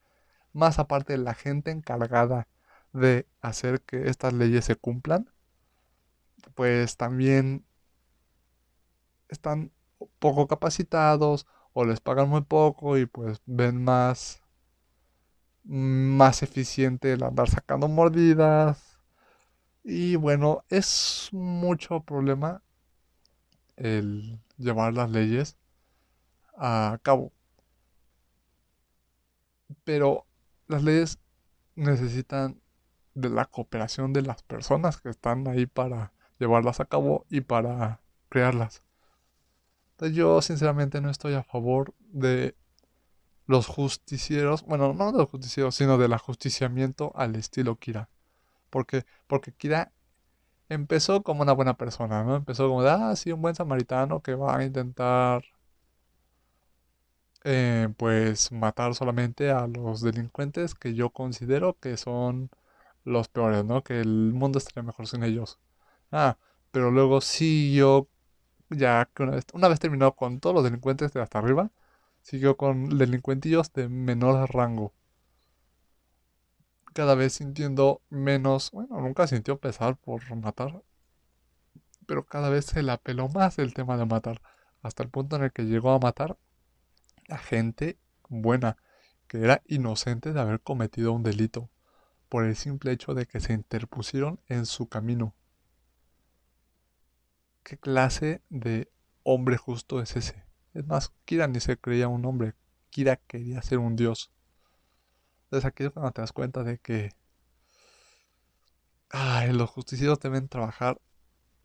Más 0.54 0.78
aparte 0.78 1.18
la 1.18 1.34
gente 1.34 1.72
encargada 1.72 2.48
de 2.94 3.26
hacer 3.42 3.82
que 3.82 4.08
estas 4.08 4.32
leyes 4.32 4.64
se 4.64 4.76
cumplan, 4.76 5.30
pues 6.54 6.96
también 6.96 7.66
están 9.28 9.72
poco 10.20 10.46
capacitados 10.46 11.46
o 11.74 11.84
les 11.84 12.00
pagan 12.00 12.30
muy 12.30 12.40
poco 12.40 12.96
y 12.96 13.04
pues 13.04 13.42
ven 13.44 13.84
más 13.84 14.40
más 15.66 16.42
eficiente 16.42 17.12
el 17.12 17.22
andar 17.22 17.50
sacando 17.50 17.88
mordidas. 17.88 19.00
Y 19.84 20.16
bueno, 20.16 20.64
es 20.68 21.28
mucho 21.32 22.00
problema 22.00 22.62
el 23.76 24.40
llevar 24.56 24.94
las 24.94 25.10
leyes 25.10 25.56
a 26.56 26.98
cabo. 27.02 27.32
Pero 29.84 30.26
las 30.66 30.82
leyes 30.82 31.18
necesitan 31.74 32.60
de 33.14 33.30
la 33.30 33.44
cooperación 33.46 34.12
de 34.12 34.22
las 34.22 34.42
personas 34.42 35.00
que 35.00 35.08
están 35.08 35.46
ahí 35.48 35.66
para 35.66 36.12
llevarlas 36.38 36.80
a 36.80 36.84
cabo 36.84 37.24
y 37.30 37.40
para 37.40 38.00
crearlas. 38.28 38.82
Yo 40.12 40.42
sinceramente 40.42 41.00
no 41.00 41.10
estoy 41.10 41.34
a 41.34 41.42
favor 41.42 41.94
de 42.00 42.54
los 43.46 43.66
justicieros, 43.66 44.62
bueno, 44.64 44.92
no 44.94 45.12
de 45.12 45.18
los 45.18 45.28
justicieros, 45.30 45.74
sino 45.76 45.98
del 45.98 46.12
ajusticiamiento 46.12 47.12
al 47.16 47.36
estilo 47.36 47.76
Kira. 47.78 48.08
¿Por 48.70 48.86
qué? 48.86 49.04
Porque 49.26 49.52
Kira 49.52 49.92
empezó 50.68 51.22
como 51.22 51.42
una 51.42 51.52
buena 51.52 51.76
persona, 51.76 52.24
¿no? 52.24 52.36
Empezó 52.36 52.68
como 52.68 52.82
de, 52.82 52.90
ah, 52.90 53.16
sí, 53.16 53.32
un 53.32 53.42
buen 53.42 53.54
samaritano 53.56 54.22
que 54.22 54.34
va 54.34 54.56
a 54.58 54.64
intentar, 54.64 55.44
eh, 57.44 57.88
pues, 57.96 58.50
matar 58.52 58.94
solamente 58.94 59.50
a 59.50 59.66
los 59.66 60.00
delincuentes 60.02 60.74
que 60.74 60.94
yo 60.94 61.10
considero 61.10 61.78
que 61.78 61.96
son 61.96 62.50
los 63.04 63.28
peores, 63.28 63.64
¿no? 63.64 63.82
Que 63.84 64.00
el 64.00 64.32
mundo 64.34 64.58
estaría 64.58 64.82
mejor 64.84 65.08
sin 65.08 65.22
ellos. 65.24 65.58
Ah, 66.12 66.38
pero 66.72 66.90
luego 66.90 67.20
siguió, 67.22 68.08
ya 68.70 69.10
que 69.14 69.24
una 69.24 69.32
vez, 69.34 69.46
una 69.54 69.68
vez 69.68 69.80
terminó 69.80 70.14
con 70.16 70.40
todos 70.40 70.54
los 70.56 70.64
delincuentes 70.64 71.12
de 71.12 71.22
hasta 71.22 71.38
arriba, 71.40 71.70
siguió 72.26 72.56
con 72.56 72.98
delincuentillos 72.98 73.72
de 73.72 73.88
menor 73.88 74.52
rango. 74.52 74.92
Cada 76.92 77.14
vez 77.14 77.34
sintiendo 77.34 78.02
menos, 78.10 78.72
bueno, 78.72 79.00
nunca 79.00 79.28
sintió 79.28 79.60
pesar 79.60 79.96
por 79.96 80.34
matar, 80.34 80.82
pero 82.04 82.26
cada 82.26 82.48
vez 82.48 82.64
se 82.64 82.82
le 82.82 82.90
apeló 82.90 83.28
más 83.28 83.60
el 83.60 83.74
tema 83.74 83.96
de 83.96 84.06
matar, 84.06 84.42
hasta 84.82 85.04
el 85.04 85.08
punto 85.08 85.36
en 85.36 85.44
el 85.44 85.52
que 85.52 85.66
llegó 85.66 85.92
a 85.92 86.00
matar 86.00 86.36
a 87.28 87.38
gente 87.38 87.96
buena, 88.28 88.76
que 89.28 89.38
era 89.38 89.62
inocente 89.66 90.32
de 90.32 90.40
haber 90.40 90.60
cometido 90.60 91.12
un 91.12 91.22
delito, 91.22 91.70
por 92.28 92.44
el 92.44 92.56
simple 92.56 92.90
hecho 92.90 93.14
de 93.14 93.26
que 93.26 93.38
se 93.38 93.52
interpusieron 93.52 94.40
en 94.48 94.66
su 94.66 94.88
camino. 94.88 95.32
¿Qué 97.62 97.78
clase 97.78 98.42
de 98.50 98.90
hombre 99.22 99.56
justo 99.58 100.00
es 100.00 100.16
ese? 100.16 100.45
Es 100.76 100.86
más, 100.86 101.10
Kira 101.24 101.48
ni 101.48 101.58
se 101.58 101.78
creía 101.78 102.06
un 102.06 102.26
hombre, 102.26 102.54
Kira 102.90 103.16
quería 103.16 103.62
ser 103.62 103.78
un 103.78 103.96
dios. 103.96 104.30
Entonces 105.44 105.64
aquí 105.64 105.84
es 105.84 105.90
cuando 105.90 106.12
te 106.12 106.20
das 106.20 106.32
cuenta 106.32 106.64
de 106.64 106.76
que 106.78 107.12
ay, 109.08 109.54
los 109.54 109.70
justicieros 109.70 110.20
deben 110.20 110.48
trabajar, 110.48 111.00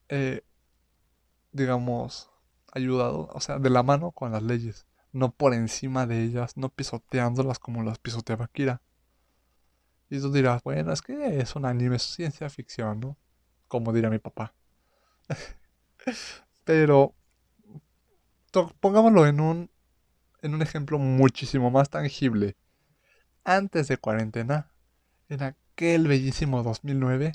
eh, 0.08 0.46
digamos, 1.52 2.32
ayudados, 2.72 3.28
o 3.34 3.42
sea, 3.42 3.60
de 3.60 3.70
la 3.70 3.84
mano 3.84 4.12
con 4.12 4.32
las 4.32 4.44
leyes, 4.44 4.88
no 5.12 5.34
por 5.34 5.54
encima 5.54 6.08
de 6.08 6.24
ellas, 6.24 6.56
no 6.56 6.70
pisoteándolas 6.70 7.60
como 7.60 7.84
las 7.84 8.00
pisoteaba 8.00 8.48
Kira. 8.48 8.82
Y 10.10 10.22
tú 10.22 10.32
dirás, 10.32 10.64
bueno, 10.64 10.94
es 10.94 11.02
que 11.02 11.40
es 11.40 11.54
un 11.58 11.66
anime, 11.66 11.98
es 11.98 12.04
ciencia 12.04 12.50
ficción, 12.50 13.02
¿no? 13.02 13.18
Como 13.68 13.92
diría 13.92 14.10
mi 14.10 14.20
papá. 14.20 14.54
Pero 16.64 17.14
pongámoslo 18.80 19.28
en 19.28 19.40
un, 19.40 19.70
en 20.42 20.54
un 20.54 20.62
ejemplo 20.62 20.98
muchísimo 20.98 21.72
más 21.72 21.90
tangible. 21.90 22.56
Antes 23.44 23.88
de 23.88 23.98
cuarentena, 23.98 24.72
en 25.30 25.44
aquel 25.44 26.08
bellísimo 26.08 26.64
2009. 26.64 27.34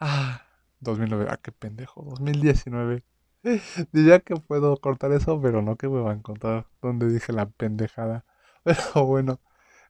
Ah, 0.00 0.42
2009, 0.80 1.26
ah, 1.30 1.38
qué 1.42 1.52
pendejo, 1.52 2.02
2019. 2.02 3.04
Diría 3.92 4.20
que 4.20 4.36
puedo 4.36 4.76
cortar 4.78 5.12
eso, 5.12 5.40
pero 5.40 5.62
no 5.62 5.76
que 5.76 5.88
me 5.88 6.00
va 6.00 6.12
a 6.12 6.14
encontrar 6.14 6.66
donde 6.82 7.08
dije 7.08 7.32
la 7.32 7.46
pendejada. 7.46 8.24
Pero 8.64 9.04
bueno, 9.04 9.40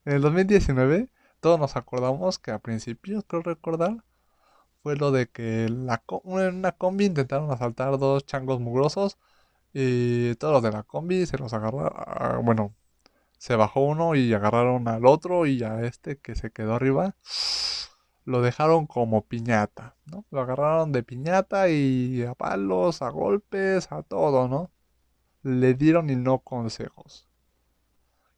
en 0.03 0.13
el 0.13 0.21
2019 0.21 1.09
todos 1.39 1.59
nos 1.59 1.75
acordamos 1.77 2.39
que 2.39 2.51
a 2.51 2.59
principios, 2.59 3.23
creo 3.27 3.43
recordar, 3.43 4.03
fue 4.83 4.95
lo 4.95 5.11
de 5.11 5.27
que 5.27 5.69
la, 5.69 6.03
en 6.25 6.55
una 6.57 6.71
combi 6.73 7.05
intentaron 7.05 7.51
asaltar 7.51 7.97
dos 7.97 8.25
changos 8.25 8.59
mugrosos 8.59 9.17
y 9.77 10.35
todos 10.35 10.53
los 10.53 10.63
de 10.63 10.71
la 10.71 10.83
combi 10.83 11.25
se 11.25 11.37
los 11.37 11.53
agarraron, 11.53 11.91
ah, 11.95 12.39
bueno, 12.41 12.73
se 13.37 13.57
bajó 13.57 13.81
uno 13.81 14.15
y 14.15 14.33
agarraron 14.33 14.87
al 14.87 15.05
otro 15.05 15.45
y 15.45 15.63
a 15.63 15.81
este 15.83 16.17
que 16.17 16.35
se 16.35 16.51
quedó 16.51 16.75
arriba 16.75 17.15
lo 18.25 18.41
dejaron 18.41 18.87
como 18.87 19.25
piñata, 19.25 19.95
¿no? 20.05 20.25
Lo 20.31 20.41
agarraron 20.41 20.91
de 20.91 21.03
piñata 21.03 21.69
y 21.69 22.23
a 22.23 22.33
palos, 22.33 23.01
a 23.01 23.09
golpes, 23.09 23.91
a 23.91 24.01
todo, 24.01 24.47
¿no? 24.47 24.71
Le 25.43 25.75
dieron 25.75 26.09
y 26.09 26.15
no 26.15 26.39
consejos. 26.39 27.27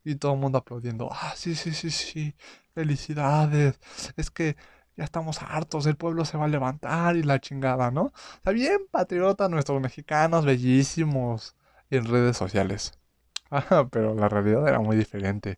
Y 0.03 0.15
todo 0.15 0.33
el 0.33 0.39
mundo 0.39 0.57
aplaudiendo, 0.59 1.09
ah, 1.11 1.33
sí, 1.35 1.55
sí, 1.55 1.73
sí, 1.73 1.91
sí, 1.91 2.35
felicidades. 2.73 3.79
Es 4.17 4.31
que 4.31 4.57
ya 4.97 5.03
estamos 5.03 5.41
hartos, 5.43 5.85
el 5.85 5.95
pueblo 5.95 6.25
se 6.25 6.37
va 6.37 6.45
a 6.45 6.49
levantar 6.49 7.15
y 7.15 7.23
la 7.23 7.39
chingada, 7.39 7.91
¿no? 7.91 8.11
Está 8.35 8.51
bien 8.51 8.79
patriota 8.89 9.47
nuestros 9.47 9.79
mexicanos, 9.79 10.43
bellísimos, 10.43 11.55
en 11.89 12.05
redes 12.05 12.35
sociales. 12.37 12.93
Ah, 13.49 13.87
pero 13.89 14.13
la 14.13 14.27
realidad 14.27 14.67
era 14.67 14.81
muy 14.81 14.97
diferente. 14.97 15.57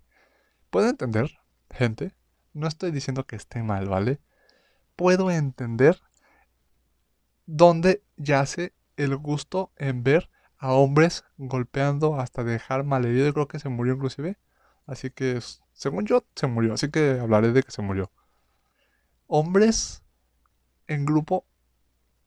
¿Puedo 0.69 0.89
entender, 0.89 1.39
gente? 1.71 2.13
No 2.53 2.67
estoy 2.67 2.91
diciendo 2.91 3.25
que 3.25 3.35
esté 3.35 3.63
mal, 3.63 3.87
¿vale? 3.87 4.19
Puedo 4.95 5.31
entender 5.31 5.99
dónde 7.47 8.03
yace 8.15 8.73
el 8.95 9.17
gusto 9.17 9.71
en 9.75 10.03
ver 10.03 10.29
a 10.59 10.73
hombres 10.73 11.23
golpeando 11.37 12.19
hasta 12.19 12.43
dejar 12.43 12.83
malherido. 12.83 13.33
Creo 13.33 13.47
que 13.47 13.57
se 13.57 13.69
murió 13.69 13.95
inclusive. 13.95 14.37
Así 14.85 15.09
que, 15.09 15.39
según 15.73 16.05
yo, 16.05 16.23
se 16.35 16.45
murió. 16.45 16.75
Así 16.75 16.91
que 16.91 17.17
hablaré 17.19 17.53
de 17.53 17.63
que 17.63 17.71
se 17.71 17.81
murió 17.81 18.11
hombres 19.29 20.03
en 20.87 21.05
grupo 21.05 21.45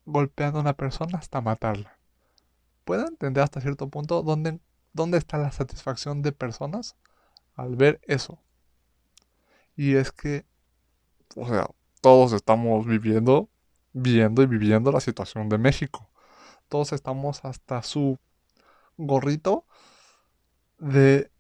golpeando 0.07 0.59
a 0.59 0.63
una 0.63 0.75
persona 0.75 1.19
hasta 1.19 1.41
matarla. 1.41 1.99
Puedo 2.85 3.07
entender 3.07 3.43
hasta 3.43 3.61
cierto 3.61 3.89
punto 3.89 4.23
dónde, 4.23 4.61
dónde 4.93 5.19
está 5.19 5.37
la 5.37 5.53
satisfacción 5.53 6.23
de 6.23 6.33
personas 6.33 6.97
al 7.55 7.77
ver 7.77 8.01
eso. 8.05 8.39
Y 9.77 9.97
es 9.97 10.13
que, 10.13 10.47
o 11.37 11.47
sea, 11.47 11.67
todos 12.01 12.33
estamos 12.33 12.87
viviendo, 12.87 13.51
viendo 13.93 14.43
y 14.43 14.47
viviendo 14.47 14.93
la 14.93 15.01
situación 15.01 15.49
de 15.49 15.59
México. 15.59 16.09
Todos 16.69 16.93
estamos 16.93 17.45
hasta 17.45 17.83
su 17.83 18.19
gorrito 18.97 19.67
de 20.79 21.31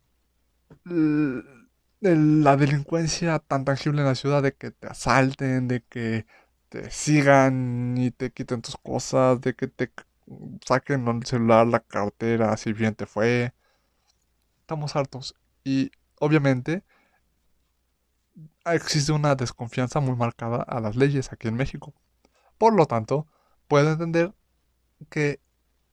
la 2.02 2.56
delincuencia 2.56 3.38
tan 3.38 3.64
tangible 3.64 4.00
en 4.00 4.08
la 4.08 4.14
ciudad 4.16 4.42
de 4.42 4.54
que 4.54 4.72
te 4.72 4.88
asalten, 4.88 5.68
de 5.68 5.82
que 5.82 6.26
te 6.68 6.90
sigan 6.90 7.96
y 7.96 8.10
te 8.10 8.32
quiten 8.32 8.62
tus 8.62 8.76
cosas, 8.76 9.40
de 9.40 9.54
que 9.54 9.68
te 9.68 9.92
saquen 10.66 11.06
el 11.06 11.24
celular, 11.26 11.66
la 11.66 11.80
cartera, 11.80 12.56
si 12.56 12.72
bien 12.72 12.94
te 12.94 13.06
fue. 13.06 13.52
Estamos 14.60 14.96
hartos. 14.96 15.34
Y 15.64 15.92
obviamente 16.18 16.82
existe 18.64 19.12
una 19.12 19.34
desconfianza 19.34 20.00
muy 20.00 20.16
marcada 20.16 20.62
a 20.62 20.80
las 20.80 20.96
leyes 20.96 21.32
aquí 21.32 21.48
en 21.48 21.54
México. 21.54 21.94
Por 22.58 22.74
lo 22.74 22.86
tanto, 22.86 23.26
puedo 23.68 23.92
entender 23.92 24.32
que 25.08 25.40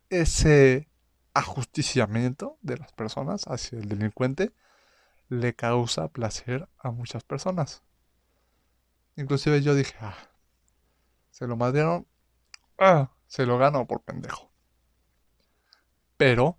ese 0.09 0.87
ajusticiamiento 1.33 2.57
de 2.61 2.77
las 2.77 2.91
personas 2.93 3.43
hacia 3.47 3.77
el 3.77 3.87
delincuente 3.87 4.51
le 5.29 5.55
causa 5.55 6.09
placer 6.09 6.67
a 6.77 6.91
muchas 6.91 7.23
personas. 7.23 7.83
Inclusive 9.15 9.61
yo 9.61 9.75
dije, 9.75 9.95
ah, 10.01 10.17
se 11.29 11.47
lo 11.47 11.55
madrieron, 11.55 12.07
ah, 12.77 13.11
se 13.27 13.45
lo 13.45 13.57
ganó 13.57 13.85
por 13.85 14.01
pendejo. 14.01 14.51
Pero 16.17 16.57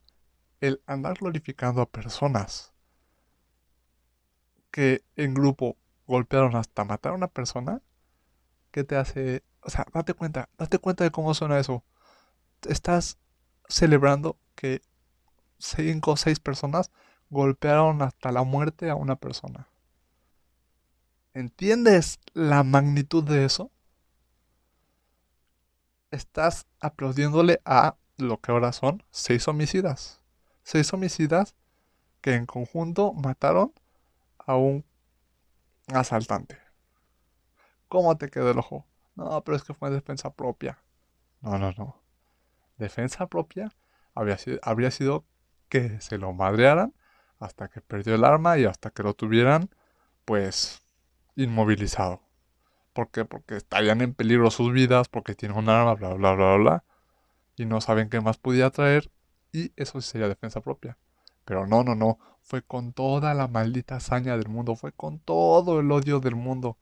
el 0.61 0.83
andar 0.87 1.18
glorificando 1.18 1.83
a 1.83 1.90
personas 1.90 2.72
que 4.70 5.04
en 5.16 5.35
grupo 5.35 5.76
golpearon 6.06 6.56
hasta 6.56 6.85
matar 6.85 7.12
a 7.12 7.16
una 7.16 7.28
persona, 7.28 7.83
¿qué 8.70 8.85
te 8.85 8.96
hace? 8.96 9.42
O 9.62 9.70
sea, 9.70 9.87
date 9.92 10.14
cuenta, 10.14 10.48
date 10.56 10.78
cuenta 10.78 11.04
de 11.04 11.11
cómo 11.11 11.35
suena 11.35 11.59
eso. 11.59 11.85
Estás 12.68 13.18
celebrando 13.68 14.38
que 14.54 14.83
cinco 15.59 16.12
o 16.12 16.16
seis 16.16 16.40
personas 16.40 16.90
golpearon 17.30 18.02
hasta 18.02 18.32
la 18.32 18.42
muerte 18.42 18.90
a 18.90 18.96
una 18.96 19.16
persona. 19.16 19.68
¿Entiendes 21.32 22.18
la 22.34 22.64
magnitud 22.64 23.24
de 23.24 23.44
eso? 23.44 23.70
Estás 26.10 26.66
aplaudiéndole 26.80 27.60
a 27.64 27.96
lo 28.16 28.40
que 28.40 28.50
ahora 28.50 28.72
son 28.72 29.04
seis 29.10 29.46
homicidas. 29.46 30.20
Seis 30.64 30.92
homicidas 30.92 31.54
que 32.20 32.34
en 32.34 32.46
conjunto 32.46 33.12
mataron 33.12 33.72
a 34.38 34.56
un 34.56 34.84
asaltante. 35.86 36.58
¿Cómo 37.88 38.16
te 38.16 38.28
quedó 38.28 38.50
el 38.50 38.58
ojo? 38.58 38.86
No, 39.14 39.42
pero 39.44 39.56
es 39.56 39.62
que 39.62 39.74
fue 39.74 39.90
defensa 39.90 40.30
propia. 40.34 40.78
No, 41.40 41.58
no, 41.58 41.72
no. 41.72 42.02
Defensa 42.76 43.26
propia 43.28 43.72
habría 44.14 44.38
sido, 44.38 44.58
habría 44.62 44.90
sido 44.90 45.24
que 45.68 46.00
se 46.00 46.18
lo 46.18 46.32
madrearan 46.32 46.94
hasta 47.40 47.68
que 47.68 47.81
perdió 47.81 48.14
el 48.14 48.24
arma 48.24 48.59
y 48.59 48.66
hasta 48.66 48.90
que 48.90 49.03
lo 49.03 49.14
tuvieran, 49.14 49.70
pues, 50.24 50.83
inmovilizado. 51.37 52.22
¿Por 52.92 53.11
qué? 53.11 53.24
Porque 53.24 53.57
estarían 53.57 54.03
en 54.03 54.14
peligro 54.14 54.50
sus 54.50 54.72
vidas, 54.72 55.09
porque 55.09 55.35
tienen 55.35 55.59
un 55.59 55.68
arma, 55.68 55.94
bla, 55.94 56.14
bla, 56.14 56.35
bla, 56.35 56.57
bla, 56.57 56.85
y 57.57 57.64
no 57.64 57.81
saben 57.81 58.11
qué 58.11 58.20
más 58.20 58.38
podía 58.38 58.70
traer, 58.70 59.11
y 59.53 59.72
eso 59.76 60.00
sería 60.00 60.29
defensa 60.29 60.61
propia. 60.61 60.98
Pero 61.44 61.66
no, 61.66 61.83
no, 61.83 61.94
no, 61.94 62.18
fue 62.42 62.62
con 62.62 62.92
toda 62.92 63.35
la 63.35 63.48
maldita 63.48 63.96
hazaña 63.96 64.37
del 64.37 64.48
mundo, 64.48 64.76
fue 64.76 64.92
con 64.92 65.18
todo 65.18 65.81
el 65.81 65.90
odio 65.90 66.20
del 66.20 66.37
mundo. 66.37 66.79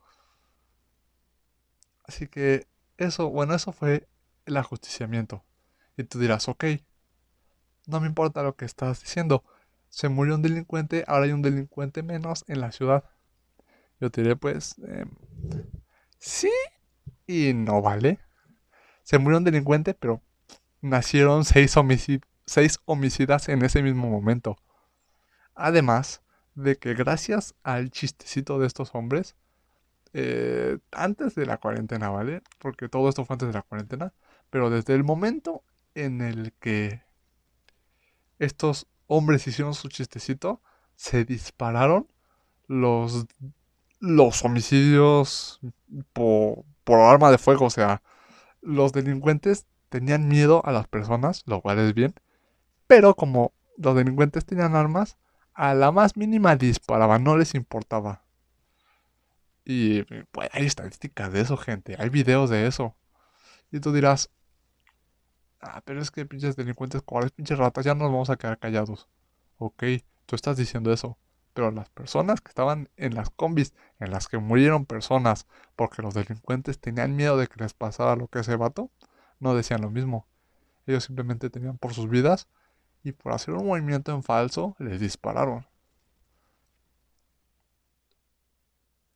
Así 2.04 2.26
que 2.26 2.66
eso, 2.96 3.30
bueno, 3.30 3.54
eso 3.54 3.72
fue 3.72 4.08
el 4.46 4.56
ajusticiamiento. 4.56 5.44
Y 5.96 6.04
tú 6.04 6.18
dirás, 6.18 6.48
ok, 6.48 6.64
no 7.86 8.00
me 8.00 8.06
importa 8.06 8.42
lo 8.42 8.56
que 8.56 8.64
estás 8.64 9.00
diciendo. 9.00 9.44
Se 9.88 10.08
murió 10.08 10.34
un 10.34 10.42
delincuente, 10.42 11.04
ahora 11.06 11.26
hay 11.26 11.32
un 11.32 11.42
delincuente 11.42 12.02
menos 12.02 12.44
en 12.48 12.60
la 12.60 12.72
ciudad. 12.72 13.04
Yo 14.00 14.10
te 14.10 14.22
diré, 14.22 14.36
pues, 14.36 14.76
em, 14.86 15.10
sí 16.18 16.50
y 17.26 17.52
no 17.54 17.82
vale. 17.82 18.20
Se 19.02 19.18
murió 19.18 19.38
un 19.38 19.44
delincuente, 19.44 19.94
pero 19.94 20.22
nacieron 20.80 21.44
seis, 21.44 21.74
seis 22.46 22.78
homicidas 22.84 23.48
en 23.48 23.64
ese 23.64 23.82
mismo 23.82 24.08
momento. 24.08 24.56
Además 25.54 26.22
de 26.54 26.76
que 26.76 26.94
gracias 26.94 27.54
al 27.62 27.90
chistecito 27.90 28.58
de 28.58 28.66
estos 28.66 28.94
hombres, 28.94 29.36
eh, 30.12 30.78
antes 30.92 31.34
de 31.34 31.46
la 31.46 31.58
cuarentena, 31.58 32.10
¿vale? 32.10 32.42
Porque 32.58 32.88
todo 32.88 33.08
esto 33.08 33.24
fue 33.24 33.34
antes 33.34 33.48
de 33.48 33.54
la 33.54 33.62
cuarentena, 33.62 34.12
pero 34.50 34.70
desde 34.70 34.94
el 34.94 35.04
momento 35.04 35.62
en 35.94 36.20
el 36.20 36.52
que 36.54 37.02
estos 38.38 38.86
hombres 39.08 39.46
hicieron 39.48 39.74
su 39.74 39.88
chistecito, 39.88 40.60
se 40.94 41.24
dispararon 41.24 42.06
los, 42.68 43.26
los 43.98 44.44
homicidios 44.44 45.60
por, 46.12 46.64
por 46.84 47.00
arma 47.00 47.32
de 47.32 47.38
fuego. 47.38 47.66
O 47.66 47.70
sea, 47.70 48.02
los 48.60 48.92
delincuentes 48.92 49.66
tenían 49.88 50.28
miedo 50.28 50.62
a 50.64 50.72
las 50.72 50.86
personas, 50.86 51.42
lo 51.46 51.60
cual 51.60 51.80
es 51.80 51.94
bien. 51.94 52.14
Pero 52.86 53.14
como 53.14 53.52
los 53.76 53.96
delincuentes 53.96 54.44
tenían 54.44 54.76
armas, 54.76 55.18
a 55.54 55.74
la 55.74 55.90
más 55.90 56.16
mínima 56.16 56.54
disparaban, 56.56 57.24
no 57.24 57.36
les 57.36 57.54
importaba. 57.54 58.22
Y 59.64 60.02
pues 60.30 60.48
hay 60.52 60.66
estadísticas 60.66 61.32
de 61.32 61.40
eso, 61.40 61.56
gente. 61.56 61.96
Hay 61.98 62.08
videos 62.08 62.48
de 62.48 62.66
eso. 62.66 62.94
Y 63.70 63.80
tú 63.80 63.92
dirás, 63.92 64.30
ah, 65.60 65.82
pero 65.84 66.00
es 66.00 66.10
que 66.10 66.26
pinches 66.26 66.56
delincuentes, 66.56 67.02
cobardes, 67.02 67.32
pinches 67.32 67.58
ratas, 67.58 67.84
ya 67.84 67.94
nos 67.94 68.10
vamos 68.10 68.30
a 68.30 68.36
quedar 68.36 68.58
callados. 68.58 69.08
Ok, 69.58 69.84
tú 70.26 70.36
estás 70.36 70.56
diciendo 70.56 70.92
eso. 70.92 71.16
Pero 71.54 71.70
las 71.72 71.88
personas 71.90 72.40
que 72.40 72.50
estaban 72.50 72.88
en 72.96 73.14
las 73.14 73.30
combis, 73.30 73.74
en 73.98 74.10
las 74.12 74.28
que 74.28 74.38
murieron 74.38 74.86
personas 74.86 75.46
porque 75.76 76.02
los 76.02 76.14
delincuentes 76.14 76.78
tenían 76.78 77.16
miedo 77.16 77.36
de 77.36 77.48
que 77.48 77.60
les 77.60 77.74
pasara 77.74 78.16
lo 78.16 78.28
que 78.28 78.40
ese 78.40 78.56
vato, 78.56 78.90
no 79.40 79.54
decían 79.54 79.82
lo 79.82 79.90
mismo. 79.90 80.26
Ellos 80.86 81.04
simplemente 81.04 81.50
tenían 81.50 81.78
por 81.78 81.94
sus 81.94 82.08
vidas 82.08 82.48
y 83.02 83.12
por 83.12 83.32
hacer 83.32 83.54
un 83.54 83.66
movimiento 83.66 84.12
en 84.12 84.22
falso 84.22 84.76
les 84.78 85.00
dispararon. 85.00 85.66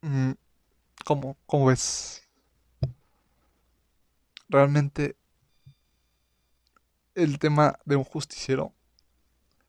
Mm, 0.03 0.33
¿Cómo, 1.05 1.37
cómo 1.47 1.67
ves? 1.67 2.23
Realmente 4.49 5.17
el 7.15 7.39
tema 7.39 7.79
de 7.85 7.97
un 7.97 8.05
justiciero, 8.05 8.73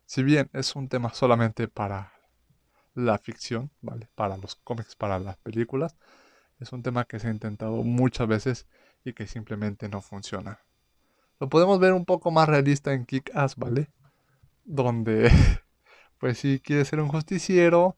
si 0.05 0.23
bien 0.23 0.49
es 0.53 0.75
un 0.75 0.87
tema 0.87 1.13
solamente 1.13 1.67
para 1.67 2.13
la 2.95 3.17
ficción, 3.17 3.71
¿vale? 3.81 4.07
Para 4.15 4.37
los 4.37 4.55
cómics, 4.55 4.95
para 4.95 5.19
las 5.19 5.37
películas, 5.37 5.95
es 6.59 6.71
un 6.71 6.83
tema 6.83 7.05
que 7.05 7.19
se 7.19 7.27
ha 7.27 7.31
intentado 7.31 7.83
muchas 7.83 8.27
veces 8.27 8.67
y 9.03 9.13
que 9.13 9.27
simplemente 9.27 9.89
no 9.89 10.01
funciona. 10.01 10.59
Lo 11.39 11.49
podemos 11.49 11.79
ver 11.79 11.93
un 11.93 12.05
poco 12.05 12.31
más 12.31 12.47
realista 12.47 12.93
en 12.93 13.05
Kick-Ass, 13.05 13.55
¿vale? 13.57 13.89
Donde, 14.63 15.29
pues 16.19 16.37
si 16.37 16.59
quiere 16.59 16.85
ser 16.85 16.99
un 17.01 17.09
justiciero, 17.09 17.97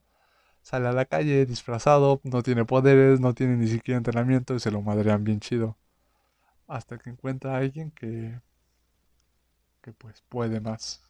sale 0.61 0.87
a 0.87 0.93
la 0.93 1.05
calle 1.05 1.45
disfrazado, 1.45 2.21
no 2.23 2.41
tiene 2.41 2.65
poderes, 2.65 3.19
no 3.19 3.33
tiene 3.33 3.57
ni 3.57 3.67
siquiera 3.67 3.97
entrenamiento 3.97 4.55
y 4.55 4.59
se 4.59 4.71
lo 4.71 4.81
madrean 4.81 5.23
bien 5.23 5.39
chido. 5.39 5.77
Hasta 6.67 6.97
que 6.97 7.11
encuentra 7.11 7.53
a 7.53 7.57
alguien 7.57 7.91
que 7.91 8.39
que 9.85 9.93
pues 9.93 10.23
puede 10.29 10.61
más. 10.61 11.03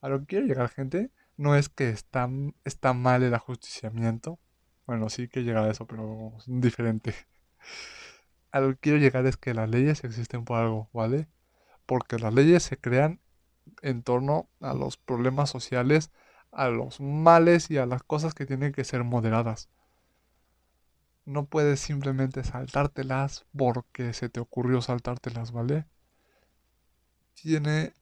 A 0.00 0.08
lo 0.08 0.18
que 0.20 0.26
quiero 0.26 0.46
llegar, 0.46 0.68
gente, 0.70 1.12
no 1.36 1.54
es 1.54 1.68
que 1.68 1.88
está, 1.88 2.28
está 2.64 2.94
mal 2.94 3.22
el 3.22 3.32
ajusticiamiento. 3.32 4.40
Bueno, 4.86 5.08
sí 5.08 5.28
que 5.28 5.44
llega 5.44 5.62
a 5.62 5.70
eso, 5.70 5.86
pero 5.86 6.32
es 6.36 6.44
diferente. 6.48 7.14
A 8.50 8.60
lo 8.60 8.70
que 8.70 8.78
quiero 8.78 8.98
llegar 8.98 9.26
es 9.26 9.36
que 9.36 9.52
las 9.52 9.68
leyes 9.68 10.02
existen 10.04 10.46
por 10.46 10.58
algo, 10.58 10.88
¿vale? 10.94 11.28
Porque 11.84 12.18
las 12.18 12.32
leyes 12.32 12.62
se 12.62 12.78
crean 12.78 13.20
en 13.82 14.02
torno 14.02 14.48
a 14.60 14.72
los 14.72 14.96
problemas 14.96 15.50
sociales, 15.50 16.10
a 16.50 16.68
los 16.68 16.98
males 16.98 17.70
y 17.70 17.76
a 17.76 17.84
las 17.84 18.02
cosas 18.02 18.32
que 18.32 18.46
tienen 18.46 18.72
que 18.72 18.84
ser 18.84 19.04
moderadas. 19.04 19.68
No 21.26 21.44
puedes 21.44 21.78
simplemente 21.80 22.42
saltártelas 22.42 23.44
porque 23.54 24.14
se 24.14 24.30
te 24.30 24.40
ocurrió 24.40 24.80
saltártelas, 24.80 25.52
¿vale? 25.52 25.84
Tiene, 27.42 27.92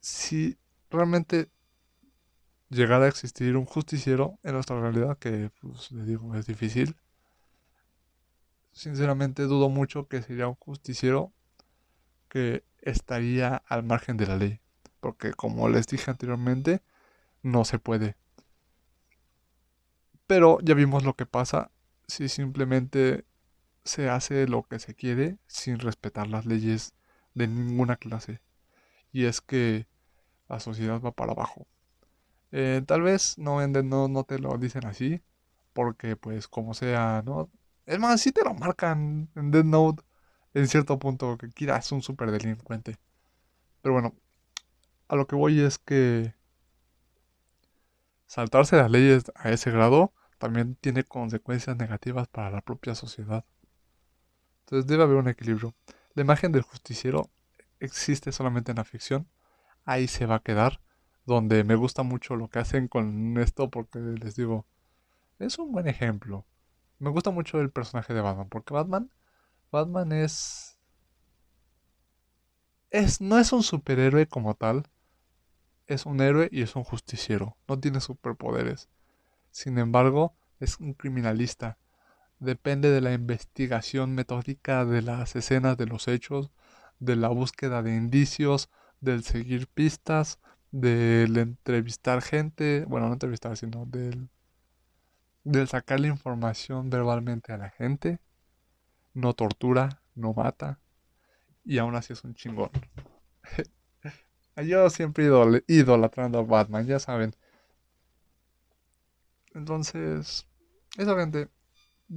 si 0.00 0.58
realmente 0.90 1.48
llegara 2.68 3.06
a 3.06 3.08
existir 3.08 3.56
un 3.56 3.64
justiciero 3.64 4.38
en 4.42 4.54
nuestra 4.54 4.80
realidad, 4.80 5.18
que 5.18 5.50
pues 5.60 5.90
le 5.92 6.04
digo 6.04 6.34
es 6.34 6.46
difícil, 6.46 6.96
sinceramente 8.72 9.44
dudo 9.44 9.68
mucho 9.68 10.08
que 10.08 10.22
sería 10.22 10.48
un 10.48 10.56
justiciero 10.56 11.32
que 12.28 12.64
estaría 12.82 13.56
al 13.68 13.84
margen 13.84 14.16
de 14.16 14.26
la 14.26 14.36
ley, 14.36 14.60
porque 15.00 15.32
como 15.32 15.68
les 15.68 15.86
dije 15.86 16.10
anteriormente, 16.10 16.82
no 17.42 17.64
se 17.64 17.78
puede. 17.78 18.16
Pero 20.26 20.58
ya 20.62 20.74
vimos 20.74 21.04
lo 21.04 21.14
que 21.14 21.26
pasa 21.26 21.70
si 22.06 22.28
simplemente 22.28 23.24
se 23.84 24.08
hace 24.08 24.46
lo 24.46 24.62
que 24.62 24.78
se 24.78 24.94
quiere 24.94 25.38
sin 25.46 25.78
respetar 25.78 26.26
las 26.26 26.46
leyes 26.46 26.94
de 27.34 27.46
ninguna 27.46 27.96
clase 27.96 28.40
y 29.14 29.26
es 29.26 29.40
que 29.40 29.86
la 30.48 30.60
sociedad 30.60 31.00
va 31.00 31.12
para 31.12 31.32
abajo. 31.32 31.66
Eh, 32.52 32.82
tal 32.86 33.02
vez 33.02 33.38
no, 33.38 33.66
no, 33.66 34.08
no 34.08 34.24
te 34.24 34.38
lo 34.40 34.58
dicen 34.58 34.86
así, 34.86 35.22
porque 35.72 36.16
pues 36.16 36.48
como 36.48 36.74
sea, 36.74 37.22
¿no? 37.24 37.50
Es 37.86 37.98
más, 38.00 38.20
si 38.20 38.32
te 38.32 38.44
lo 38.44 38.54
marcan 38.54 39.30
en 39.36 39.50
Dead 39.52 39.64
Note 39.64 40.02
en 40.54 40.68
cierto 40.68 40.98
punto 40.98 41.38
que 41.38 41.50
Kira 41.50 41.76
es 41.78 41.92
un 41.92 42.02
super 42.02 42.30
delincuente. 42.32 42.98
Pero 43.82 43.94
bueno, 43.94 44.14
a 45.08 45.16
lo 45.16 45.26
que 45.26 45.36
voy 45.36 45.60
es 45.60 45.78
que 45.78 46.34
saltarse 48.26 48.76
las 48.76 48.90
leyes 48.90 49.24
a 49.36 49.50
ese 49.50 49.70
grado 49.70 50.12
también 50.38 50.76
tiene 50.76 51.04
consecuencias 51.04 51.76
negativas 51.76 52.28
para 52.28 52.50
la 52.50 52.62
propia 52.62 52.94
sociedad. 52.94 53.44
Entonces 54.60 54.86
debe 54.88 55.04
haber 55.04 55.16
un 55.16 55.28
equilibrio. 55.28 55.74
La 56.14 56.22
imagen 56.22 56.52
del 56.52 56.62
justiciero 56.62 57.30
existe 57.84 58.32
solamente 58.32 58.72
en 58.72 58.76
la 58.76 58.84
ficción, 58.84 59.28
ahí 59.84 60.08
se 60.08 60.26
va 60.26 60.36
a 60.36 60.42
quedar. 60.42 60.80
Donde 61.26 61.64
me 61.64 61.74
gusta 61.74 62.02
mucho 62.02 62.36
lo 62.36 62.48
que 62.48 62.58
hacen 62.58 62.86
con 62.86 63.38
esto 63.38 63.70
porque 63.70 63.98
les 63.98 64.36
digo, 64.36 64.66
es 65.38 65.58
un 65.58 65.72
buen 65.72 65.88
ejemplo. 65.88 66.44
Me 66.98 67.10
gusta 67.10 67.30
mucho 67.30 67.60
el 67.60 67.70
personaje 67.70 68.14
de 68.14 68.20
Batman, 68.20 68.48
porque 68.48 68.74
Batman, 68.74 69.10
Batman 69.72 70.12
es, 70.12 70.78
es 72.90 73.20
no 73.20 73.38
es 73.38 73.52
un 73.52 73.62
superhéroe 73.62 74.26
como 74.26 74.54
tal, 74.54 74.84
es 75.86 76.06
un 76.06 76.20
héroe 76.20 76.48
y 76.52 76.62
es 76.62 76.76
un 76.76 76.84
justiciero, 76.84 77.56
no 77.68 77.78
tiene 77.78 78.00
superpoderes. 78.00 78.88
Sin 79.50 79.78
embargo, 79.78 80.34
es 80.60 80.78
un 80.80 80.94
criminalista. 80.94 81.78
Depende 82.38 82.90
de 82.90 83.00
la 83.00 83.12
investigación 83.12 84.14
metódica 84.14 84.84
de 84.84 85.02
las 85.02 85.36
escenas 85.36 85.76
de 85.76 85.86
los 85.86 86.08
hechos, 86.08 86.50
de 86.98 87.16
la 87.16 87.28
búsqueda 87.28 87.82
de 87.82 87.94
indicios, 87.94 88.70
del 89.00 89.22
seguir 89.24 89.68
pistas, 89.68 90.38
del 90.70 91.36
entrevistar 91.36 92.22
gente, 92.22 92.84
bueno, 92.88 93.06
no 93.06 93.14
entrevistar, 93.14 93.56
sino 93.56 93.86
del, 93.86 94.28
del 95.44 95.68
sacar 95.68 96.00
la 96.00 96.08
información 96.08 96.90
verbalmente 96.90 97.52
a 97.52 97.58
la 97.58 97.70
gente. 97.70 98.18
No 99.12 99.34
tortura, 99.34 100.02
no 100.14 100.32
mata, 100.32 100.80
y 101.64 101.78
aún 101.78 101.94
así 101.96 102.12
es 102.12 102.24
un 102.24 102.34
chingón. 102.34 102.70
Yo 104.66 104.88
siempre 104.90 105.26
he 105.26 105.64
idolatrando 105.66 106.38
a 106.38 106.42
Batman, 106.42 106.86
ya 106.86 106.98
saben. 106.98 107.34
Entonces, 109.54 110.46
Eso, 110.96 111.16
gente. 111.16 111.48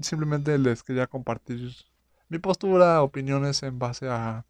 Simplemente 0.02 0.58
les 0.58 0.84
quería 0.84 1.08
compartir 1.08 1.74
mi 2.30 2.40
postura, 2.40 3.02
opiniones 3.02 3.64
en 3.64 3.80
base 3.80 4.08
a, 4.10 4.46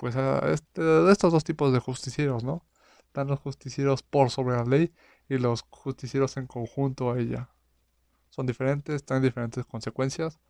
pues, 0.00 0.16
a 0.16 0.38
este, 0.50 1.12
estos 1.12 1.30
dos 1.30 1.44
tipos 1.44 1.74
de 1.74 1.78
justicieros, 1.78 2.42
¿no? 2.42 2.64
Están 3.04 3.28
los 3.28 3.38
justicieros 3.40 4.02
por 4.02 4.30
sobre 4.30 4.56
la 4.56 4.64
ley 4.64 4.94
y 5.28 5.36
los 5.36 5.62
justicieros 5.68 6.38
en 6.38 6.46
conjunto 6.46 7.12
a 7.12 7.18
ella. 7.18 7.50
Son 8.30 8.46
diferentes, 8.46 9.04
tienen 9.04 9.24
diferentes 9.24 9.66
consecuencias 9.66 10.40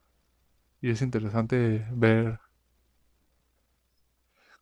y 0.80 0.90
es 0.90 1.02
interesante 1.02 1.84
ver 1.90 2.38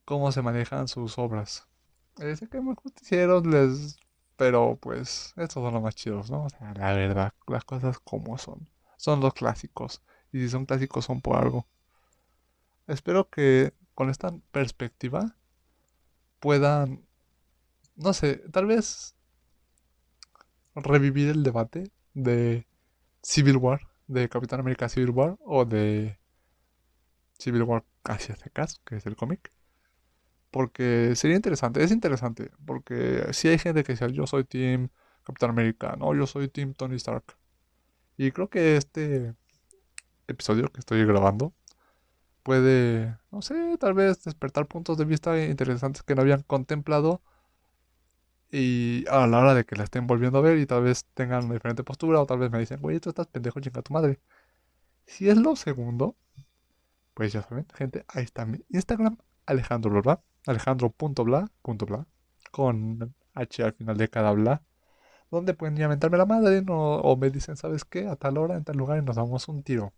cómo 0.07 0.33
se 0.33 0.41
manejan 0.41 0.89
sus 0.89 1.19
obras. 1.19 1.69
sé 2.17 2.49
que 2.49 2.57
hay 2.57 2.65
justicieros 2.83 3.47
les 3.47 3.99
pero 4.37 4.79
pues 4.81 5.35
estos 5.37 5.63
son 5.63 5.75
los 5.75 5.83
más 5.83 5.97
chidos, 5.97 6.31
¿no? 6.31 6.45
O 6.45 6.49
sea, 6.49 6.73
la 6.75 6.95
verdad, 6.95 7.35
las 7.47 7.65
cosas 7.65 7.99
como 7.99 8.39
son. 8.39 8.69
Son 8.97 9.21
los 9.21 9.35
clásicos. 9.35 10.03
Y 10.33 10.39
si 10.41 10.49
son 10.49 10.65
clásicos 10.65 11.05
son 11.05 11.21
por 11.21 11.37
algo. 11.37 11.67
Espero 12.87 13.29
que 13.29 13.75
con 13.99 14.11
esta 14.11 14.33
perspectiva 14.53 15.35
puedan, 16.39 17.05
no 17.97 18.13
sé, 18.13 18.37
tal 18.53 18.67
vez 18.67 19.17
revivir 20.77 21.31
el 21.31 21.43
debate 21.43 21.91
de 22.15 22.69
Civil 23.25 23.57
War, 23.57 23.81
de 24.07 24.29
Capitán 24.29 24.61
América 24.61 24.89
Civil 24.89 25.11
War 25.11 25.37
o 25.45 25.65
de 25.65 26.17
Civil 27.41 27.65
War 27.65 27.85
hacia 28.05 28.37
secas, 28.37 28.81
que 28.85 28.99
es 28.99 29.07
el 29.07 29.17
cómic. 29.17 29.53
Porque 30.53 31.17
sería 31.17 31.35
interesante, 31.35 31.83
es 31.83 31.91
interesante, 31.91 32.53
porque 32.65 33.27
si 33.33 33.49
hay 33.49 33.59
gente 33.59 33.83
que 33.83 33.95
dice, 33.95 34.13
yo 34.13 34.29
soy 34.29 34.45
Team 34.45 34.91
Capitán 35.25 35.51
América, 35.51 35.97
no, 35.99 36.15
yo 36.15 36.29
soy 36.29 36.47
Team 36.47 36.73
Tony 36.73 36.95
Stark. 36.95 37.37
Y 38.17 38.31
creo 38.31 38.49
que 38.49 38.77
este 38.77 39.35
episodio 40.29 40.69
que 40.69 40.79
estoy 40.79 41.05
grabando 41.05 41.53
puede, 42.43 43.19
no 43.31 43.43
sé, 43.43 43.77
tal 43.79 43.95
vez 43.95 44.23
despertar 44.25 44.67
puntos 44.67 44.99
de 44.99 45.05
vista 45.05 45.43
interesantes 45.45 46.03
que 46.03 46.15
no 46.15 46.23
habían 46.23 46.43
contemplado 46.43 47.23
y 48.51 49.05
a 49.11 49.27
la 49.27 49.39
hora 49.41 49.55
de 49.55 49.65
que 49.65 49.77
la 49.77 49.85
estén 49.85 50.07
volviendo 50.07 50.39
a 50.39 50.43
ver 50.43 50.59
y 50.59 50.67
tal 50.67 50.83
vez 50.83 51.05
tengan 51.15 51.45
una 51.45 51.55
diferente 51.55 51.85
postura 51.85 52.21
o 52.21 52.27
tal 52.27 52.39
vez 52.39 52.51
me 52.51 52.59
dicen, 52.59 52.81
güey, 52.81 53.01
tú 53.01 53.11
estás 53.11 53.27
pendejo, 53.27 53.61
chinga 53.61 53.83
tu 53.83 53.93
madre. 53.93 54.21
Si 55.07 55.29
es 55.29 55.37
lo 55.39 55.57
segundo, 55.57 56.17
pues 57.15 57.33
ya 57.33 57.43
saben, 57.43 57.67
gente, 57.75 58.05
ahí 58.09 58.25
está 58.25 58.47
mi 58.47 58.61
Instagram, 58.71 59.19
Alejandro 59.47 59.93
¿verdad? 59.93 60.21
alejandro.bla, 60.47 61.51
con 62.51 63.15
H 63.35 63.63
al 63.63 63.73
final 63.75 63.97
de 63.97 64.09
cada 64.09 64.33
bla, 64.33 64.63
donde 65.31 65.55
pueden 65.55 65.77
ya 65.77 65.89
mentarme 65.89 66.19
la 66.19 66.27
madre 66.27 66.65
o 66.69 67.17
me 67.17 67.31
dicen, 67.31 67.57
¿sabes 67.57 67.85
qué? 67.85 68.09
A 68.09 68.17
tal 68.17 68.39
hora, 68.39 68.57
en 68.57 68.65
tal 68.65 68.77
lugar 68.77 68.99
y 68.99 69.03
nos 69.05 69.17
damos 69.17 69.49
un 69.49 69.63
tiro. 69.63 69.93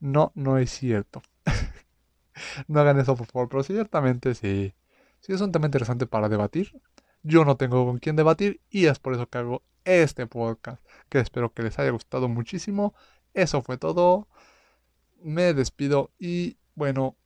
No, 0.00 0.32
no 0.34 0.58
es 0.58 0.70
cierto. 0.70 1.22
no 2.68 2.80
hagan 2.80 3.00
eso, 3.00 3.16
por 3.16 3.26
favor, 3.26 3.48
pero 3.48 3.62
ciertamente 3.62 4.34
sí. 4.34 4.74
Sí 5.20 5.32
es 5.32 5.40
un 5.40 5.52
tema 5.52 5.66
interesante 5.66 6.06
para 6.06 6.28
debatir. 6.28 6.80
Yo 7.22 7.44
no 7.44 7.56
tengo 7.56 7.84
con 7.86 7.98
quién 7.98 8.16
debatir 8.16 8.60
y 8.70 8.86
es 8.86 8.98
por 8.98 9.14
eso 9.14 9.28
que 9.28 9.38
hago 9.38 9.62
este 9.84 10.26
podcast, 10.26 10.82
que 11.08 11.18
espero 11.18 11.52
que 11.52 11.62
les 11.62 11.78
haya 11.78 11.90
gustado 11.90 12.28
muchísimo. 12.28 12.94
Eso 13.34 13.62
fue 13.62 13.78
todo. 13.78 14.28
Me 15.22 15.54
despido 15.54 16.12
y 16.18 16.58
bueno, 16.74 17.16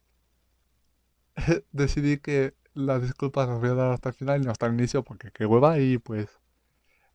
decidí 1.72 2.18
que 2.18 2.54
las 2.74 3.02
disculpas 3.02 3.48
las 3.48 3.60
voy 3.60 3.70
a 3.70 3.74
dar 3.74 3.92
hasta 3.92 4.10
el 4.10 4.14
final 4.14 4.40
y 4.40 4.44
no 4.44 4.52
hasta 4.52 4.66
el 4.66 4.74
inicio 4.74 5.02
porque 5.02 5.30
qué 5.32 5.46
hueva 5.46 5.78
y 5.78 5.98
pues 5.98 6.28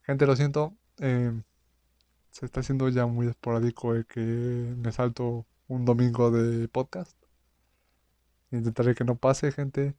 gente 0.02 0.26
lo 0.26 0.36
siento 0.36 0.76
em, 0.98 1.42
se 2.36 2.44
está 2.44 2.60
haciendo 2.60 2.88
ya 2.90 3.06
muy 3.06 3.28
esporádico 3.28 3.94
el 3.94 4.04
que 4.06 4.20
me 4.20 4.92
salto 4.92 5.46
un 5.68 5.86
domingo 5.86 6.30
de 6.30 6.68
podcast. 6.68 7.16
Intentaré 8.50 8.94
que 8.94 9.04
no 9.04 9.16
pase 9.16 9.52
gente. 9.52 9.94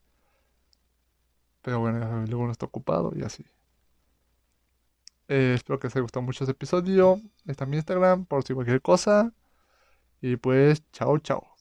Pero 1.64 1.80
bueno 1.80 2.26
luego 2.28 2.46
no 2.46 2.52
está 2.52 2.66
ocupado 2.68 3.12
y 3.16 3.24
así. 3.24 3.44
Eh, 5.28 5.54
espero 5.56 5.80
que 5.80 5.88
os 5.88 5.96
haya 5.96 6.04
gustado 6.04 6.24
mucho 6.26 6.44
este 6.44 6.52
episodio. 6.52 7.20
Está 7.46 7.66
mi 7.66 7.78
Instagram 7.78 8.26
por 8.26 8.44
si 8.44 8.54
cualquier 8.54 8.82
cosa. 8.82 9.34
Y 10.22 10.38
pues 10.38 10.84
chao 10.92 11.20
chao 11.20 11.57